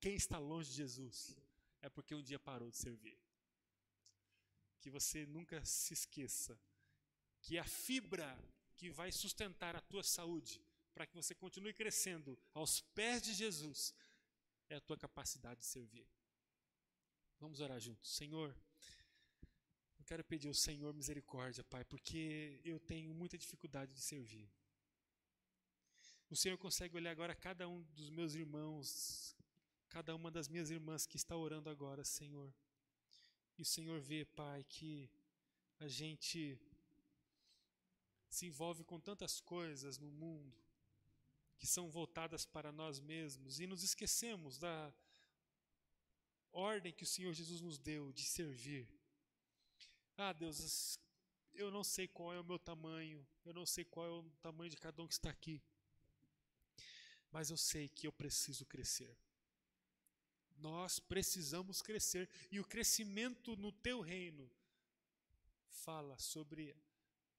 Quem 0.00 0.16
está 0.16 0.38
longe 0.38 0.70
de 0.70 0.76
Jesus 0.78 1.36
é 1.80 1.88
porque 1.88 2.16
um 2.16 2.22
dia 2.22 2.40
parou 2.40 2.68
de 2.68 2.76
servir. 2.76 3.16
Que 4.80 4.90
você 4.90 5.24
nunca 5.24 5.64
se 5.64 5.94
esqueça 5.94 6.59
que 7.47 7.59
a 7.59 7.64
fibra 7.64 8.28
que 8.76 8.90
vai 8.90 9.12
sustentar 9.12 9.76
a 9.76 9.80
tua 9.80 10.03
saúde, 10.03 10.61
para 10.92 11.07
que 11.07 11.14
você 11.14 11.32
continue 11.32 11.72
crescendo 11.72 12.36
aos 12.53 12.80
pés 12.80 13.22
de 13.22 13.32
Jesus, 13.32 13.94
é 14.68 14.74
a 14.74 14.80
tua 14.80 14.99
capacidade 14.99 15.61
de 15.61 15.66
servir. 15.66 16.09
Vamos 17.38 17.61
orar 17.61 17.78
juntos. 17.78 18.11
Senhor, 18.16 18.49
eu 19.97 20.05
quero 20.05 20.24
pedir 20.24 20.49
ao 20.49 20.55
Senhor 20.55 20.92
misericórdia, 20.92 21.62
Pai, 21.62 21.84
porque 21.84 22.61
eu 22.64 22.80
tenho 22.80 23.14
muita 23.14 23.38
dificuldade 23.38 23.94
de 23.94 24.01
servir. 24.01 24.51
O 26.28 26.34
Senhor 26.34 26.59
consegue 26.59 26.97
olhar 26.97 27.12
agora 27.12 27.32
cada 27.32 27.68
um 27.68 27.80
dos 27.94 28.11
meus 28.11 28.34
irmãos, 28.34 29.36
cada 29.88 30.16
uma 30.16 30.32
das 30.32 30.49
minhas 30.49 30.68
irmãs 30.68 31.07
que 31.07 31.16
está 31.16 31.36
orando 31.36 31.70
agora, 31.70 32.05
Senhor. 32.05 32.53
E 33.57 33.62
o 33.62 33.64
Senhor 33.64 34.01
vê, 34.01 34.24
Pai, 34.24 34.64
que 34.64 35.09
a 35.78 35.86
gente 35.86 36.59
se 38.37 38.47
envolve 38.47 38.84
com 38.84 38.99
tantas 39.01 39.41
coisas 39.41 39.99
no 39.99 40.11
mundo 40.11 40.57
que 41.59 41.66
são 41.66 41.89
voltadas 41.89 42.45
para 42.45 42.70
nós 42.70 43.01
mesmos 43.01 43.61
e 43.61 43.66
nos 43.66 43.82
esquecemos 43.82 44.59
da 44.59 44.93
ordem 46.53 46.93
que 46.93 47.05
o 47.05 47.07
Senhor 47.14 47.32
Jesus 47.32 47.61
nos 47.61 47.78
deu 47.78 48.12
de 48.12 48.24
servir. 48.24 48.87
Ah, 50.16 50.32
Deus, 50.32 50.99
eu 51.55 51.70
não 51.70 51.84
sei 51.84 52.07
qual 52.07 52.32
é 52.32 52.41
o 52.41 52.45
meu 52.45 52.59
tamanho, 52.59 53.26
eu 53.45 53.55
não 53.55 53.64
sei 53.64 53.84
qual 53.84 54.07
é 54.07 54.11
o 54.11 54.30
tamanho 54.43 54.70
de 54.70 54.76
cada 54.76 55.03
um 55.03 55.09
que 55.09 55.14
está 55.14 55.30
aqui 55.30 55.62
mas 57.37 57.51
eu 57.51 57.57
sei 57.59 57.87
que 57.87 58.07
eu 58.07 58.12
preciso 58.12 58.64
crescer. 58.64 59.14
Nós 60.57 60.99
precisamos 60.99 61.82
crescer 61.82 62.30
e 62.51 62.59
o 62.59 62.64
crescimento 62.64 63.55
no 63.57 63.70
teu 63.70 64.01
reino 64.01 64.51
fala 65.68 66.18
sobre 66.18 66.74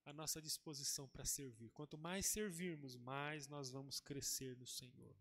a 0.08 0.12
nossa 0.12 0.40
disposição 0.40 1.06
para 1.08 1.24
servir. 1.24 1.70
Quanto 1.70 1.96
mais 1.96 2.26
servirmos, 2.26 2.96
mais 2.96 3.48
nós 3.48 3.70
vamos 3.70 4.00
crescer 4.00 4.56
no 4.56 4.66
Senhor. 4.66 5.14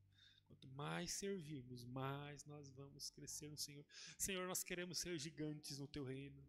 Quanto 0.47 0.67
mais 0.69 1.11
servirmos, 1.11 1.83
mais 1.85 2.45
nós 2.45 2.69
vamos 2.69 3.09
crescer 3.09 3.49
no 3.49 3.57
Senhor. 3.57 3.85
Senhor, 4.17 4.47
nós 4.47 4.63
queremos 4.63 4.97
ser 4.97 5.17
gigantes 5.17 5.77
no 5.77 5.87
teu 5.87 6.03
reino. 6.03 6.41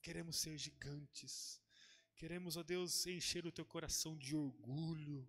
Queremos 0.00 0.36
ser 0.36 0.56
gigantes. 0.56 1.60
Queremos, 2.16 2.56
ó 2.56 2.62
Deus, 2.62 3.06
encher 3.06 3.44
o 3.46 3.52
teu 3.52 3.66
coração 3.66 4.16
de 4.16 4.34
orgulho 4.36 5.28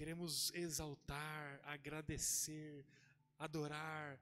Queremos 0.00 0.50
exaltar, 0.54 1.60
agradecer, 1.62 2.86
adorar, 3.38 4.18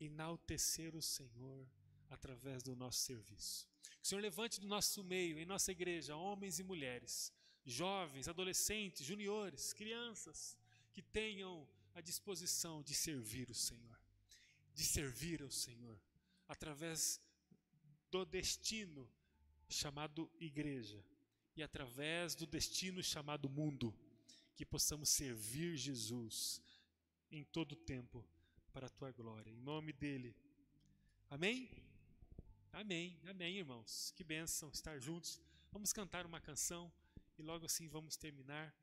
enaltecer 0.00 0.96
o 0.96 1.00
Senhor 1.00 1.68
através 2.10 2.64
do 2.64 2.74
nosso 2.74 2.98
serviço. 2.98 3.68
Que 4.00 4.04
o 4.04 4.06
Senhor 4.06 4.20
levante 4.20 4.60
do 4.60 4.66
nosso 4.66 5.02
meio, 5.02 5.38
em 5.38 5.44
nossa 5.44 5.72
igreja, 5.72 6.16
homens 6.16 6.58
e 6.58 6.62
mulheres, 6.62 7.32
jovens, 7.64 8.28
adolescentes, 8.28 9.04
juniores, 9.04 9.72
crianças, 9.72 10.56
que 10.92 11.02
tenham 11.02 11.68
a 11.94 12.00
disposição 12.00 12.82
de 12.82 12.94
servir 12.94 13.50
o 13.50 13.54
Senhor, 13.54 14.00
de 14.74 14.84
servir 14.84 15.42
ao 15.42 15.50
Senhor, 15.50 16.00
através 16.46 17.20
do 18.10 18.24
destino 18.24 19.08
chamado 19.68 20.30
igreja 20.40 21.04
e 21.54 21.62
através 21.62 22.34
do 22.34 22.46
destino 22.46 23.02
chamado 23.02 23.48
mundo 23.48 23.94
que 24.56 24.64
possamos 24.64 25.08
servir 25.08 25.76
Jesus 25.76 26.62
em 27.30 27.44
todo 27.44 27.72
o 27.72 27.76
tempo 27.76 28.24
para 28.72 28.86
a 28.86 28.90
tua 28.90 29.12
glória. 29.12 29.50
Em 29.50 29.56
nome 29.56 29.92
dele. 29.92 30.34
Amém? 31.28 31.68
Amém, 32.72 33.18
amém, 33.26 33.56
irmãos. 33.56 34.12
Que 34.14 34.22
bênção 34.22 34.70
estar 34.70 34.98
juntos. 35.00 35.40
Vamos 35.72 35.92
cantar 35.92 36.26
uma 36.26 36.40
canção 36.40 36.92
e 37.38 37.42
logo 37.42 37.66
assim 37.66 37.88
vamos 37.88 38.16
terminar. 38.16 38.74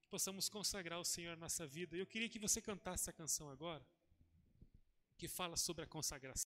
Que 0.00 0.08
possamos 0.08 0.48
consagrar 0.48 0.98
o 0.98 1.04
Senhor 1.04 1.32
a 1.32 1.36
nossa 1.36 1.66
vida. 1.66 1.96
Eu 1.96 2.06
queria 2.06 2.28
que 2.28 2.38
você 2.38 2.60
cantasse 2.60 3.04
essa 3.04 3.12
canção 3.12 3.48
agora, 3.48 3.86
que 5.16 5.28
fala 5.28 5.56
sobre 5.56 5.84
a 5.84 5.86
consagração. 5.86 6.44